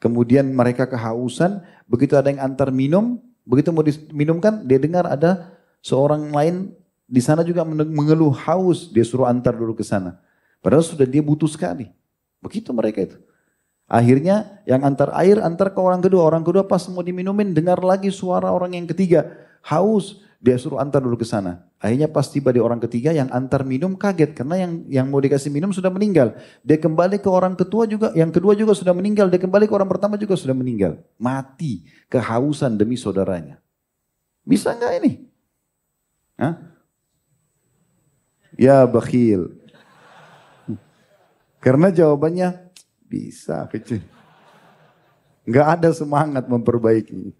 [0.02, 6.34] Kemudian mereka kehausan, begitu ada yang antar minum, begitu mau diminumkan, dia dengar ada seorang
[6.34, 6.74] lain
[7.06, 10.18] di sana juga mengeluh haus, dia suruh antar dulu ke sana.
[10.58, 11.86] Padahal sudah dia butuh sekali.
[12.42, 13.16] Begitu mereka itu.
[13.86, 16.24] Akhirnya yang antar air antar ke orang kedua.
[16.24, 19.28] Orang kedua pas mau diminumin dengar lagi suara orang yang ketiga.
[19.62, 20.24] Haus.
[20.42, 21.70] Dia suruh antar dulu ke sana.
[21.78, 24.34] Akhirnya pas tiba di orang ketiga yang antar minum kaget.
[24.34, 26.34] Karena yang yang mau dikasih minum sudah meninggal.
[26.66, 28.10] Dia kembali ke orang ketua juga.
[28.10, 29.30] Yang kedua juga sudah meninggal.
[29.30, 30.98] Dia kembali ke orang pertama juga sudah meninggal.
[31.14, 31.86] Mati.
[32.10, 33.62] Kehausan demi saudaranya.
[34.42, 35.12] Bisa nggak ini?
[36.42, 36.58] Hah?
[38.58, 39.62] Ya bakhil.
[41.62, 42.74] Karena jawabannya
[43.06, 44.02] bisa kecil.
[45.46, 47.30] Nggak ada semangat memperbaiki.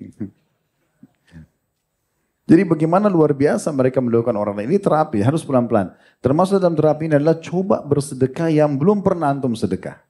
[2.43, 4.74] Jadi bagaimana luar biasa mereka melakukan orang lain.
[4.74, 5.95] Ini terapi, harus pelan-pelan.
[6.18, 10.03] Termasuk dalam terapi ini adalah coba bersedekah yang belum pernah antum sedekah.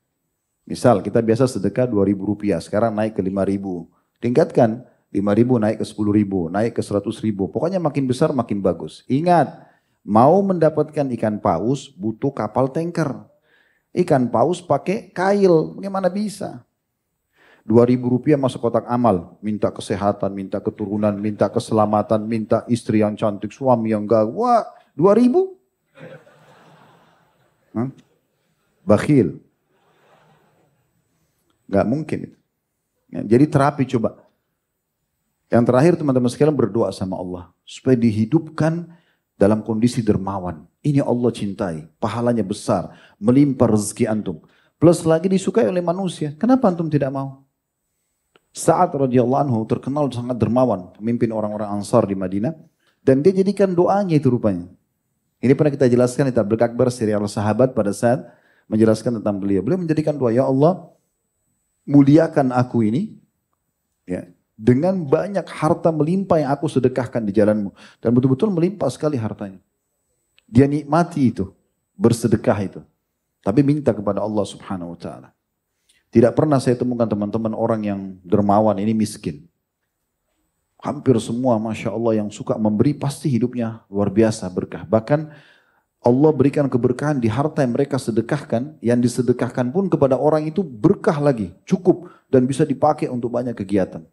[0.64, 3.85] Misal kita biasa sedekah 2000 rupiah, sekarang naik ke 5000.
[4.22, 7.53] Tingkatkan 5000 naik ke 10000, naik ke 100 ribu.
[7.53, 9.05] Pokoknya makin besar makin bagus.
[9.12, 9.53] Ingat,
[10.01, 13.28] mau mendapatkan ikan paus butuh kapal tanker.
[13.93, 16.64] Ikan paus pakai kail, bagaimana bisa?
[17.62, 23.14] Dua ribu rupiah masuk kotak amal, minta kesehatan, minta keturunan, minta keselamatan, minta istri yang
[23.14, 24.66] cantik, suami yang gak, wah
[25.14, 25.54] ribu?
[27.70, 27.88] Hah?
[28.82, 29.38] Bakhil.
[31.70, 32.34] Gak mungkin.
[33.14, 34.18] Ya, jadi terapi coba.
[35.46, 37.54] Yang terakhir teman-teman sekalian berdoa sama Allah.
[37.62, 38.90] Supaya dihidupkan
[39.38, 40.66] dalam kondisi dermawan.
[40.82, 42.90] Ini Allah cintai, pahalanya besar,
[43.22, 44.42] melimpah rezeki antum.
[44.82, 46.34] Plus lagi disukai oleh manusia.
[46.34, 47.41] Kenapa antum tidak mau?
[48.53, 52.53] Saat radhiyallahu anhu terkenal sangat dermawan, pemimpin orang-orang Ansar di Madinah
[53.00, 54.68] dan dia jadikan doanya itu rupanya.
[55.42, 58.22] Ini pernah kita jelaskan di Tabligh Akbar serial sahabat pada saat
[58.70, 59.64] menjelaskan tentang beliau.
[59.64, 60.86] Beliau menjadikan doa, ya Allah,
[61.82, 63.18] muliakan aku ini
[64.07, 67.74] ya, dengan banyak harta melimpah yang aku sedekahkan di jalanmu.
[67.98, 69.59] Dan betul-betul melimpah sekali hartanya.
[70.46, 71.50] Dia nikmati itu,
[71.98, 72.80] bersedekah itu.
[73.42, 75.28] Tapi minta kepada Allah subhanahu wa ta'ala.
[76.12, 79.48] Tidak pernah saya temukan teman-teman orang yang dermawan ini miskin.
[80.76, 84.84] Hampir semua Masya Allah yang suka memberi pasti hidupnya luar biasa berkah.
[84.84, 85.32] Bahkan
[86.02, 88.76] Allah berikan keberkahan di harta yang mereka sedekahkan.
[88.84, 91.54] Yang disedekahkan pun kepada orang itu berkah lagi.
[91.64, 94.04] Cukup dan bisa dipakai untuk banyak kegiatan.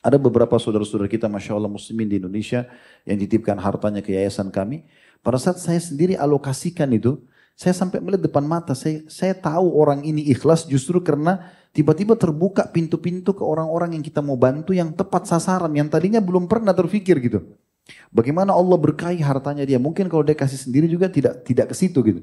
[0.00, 2.64] Ada beberapa saudara-saudara kita Masya Allah muslimin di Indonesia
[3.04, 4.88] yang dititipkan hartanya ke yayasan kami.
[5.20, 7.20] Pada saat saya sendiri alokasikan itu,
[7.54, 12.66] saya sampai melihat depan mata, saya, saya tahu orang ini ikhlas justru karena tiba-tiba terbuka
[12.66, 17.22] pintu-pintu ke orang-orang yang kita mau bantu yang tepat sasaran, yang tadinya belum pernah terfikir
[17.22, 17.46] gitu.
[18.10, 19.78] Bagaimana Allah berkahi hartanya dia.
[19.78, 22.20] Mungkin kalau dia kasih sendiri juga tidak tidak ke situ gitu.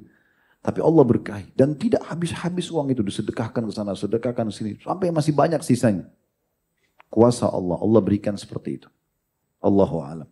[0.61, 5.09] Tapi Allah berkahi dan tidak habis-habis uang itu disedekahkan ke sana, sedekahkan ke sini sampai
[5.09, 6.05] masih banyak sisanya.
[7.09, 8.89] Kuasa Allah, Allah berikan seperti itu.
[9.63, 10.29] Allahu a'lam.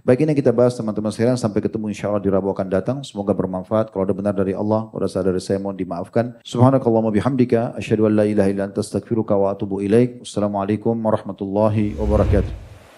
[0.00, 2.98] Baik ini kita bahas teman-teman sekalian sampai ketemu insya Allah di Rabu akan datang.
[3.04, 3.92] Semoga bermanfaat.
[3.92, 6.40] Kalau ada benar dari Allah, kalau ada dari saya mohon dimaafkan.
[6.42, 7.76] Subhanakallah bihamdika.
[7.76, 10.24] Asyhadu an la ilaha illa anta astaghfiruka wa atubu ilaik.
[10.24, 12.69] Wassalamualaikum warahmatullahi wabarakatuh.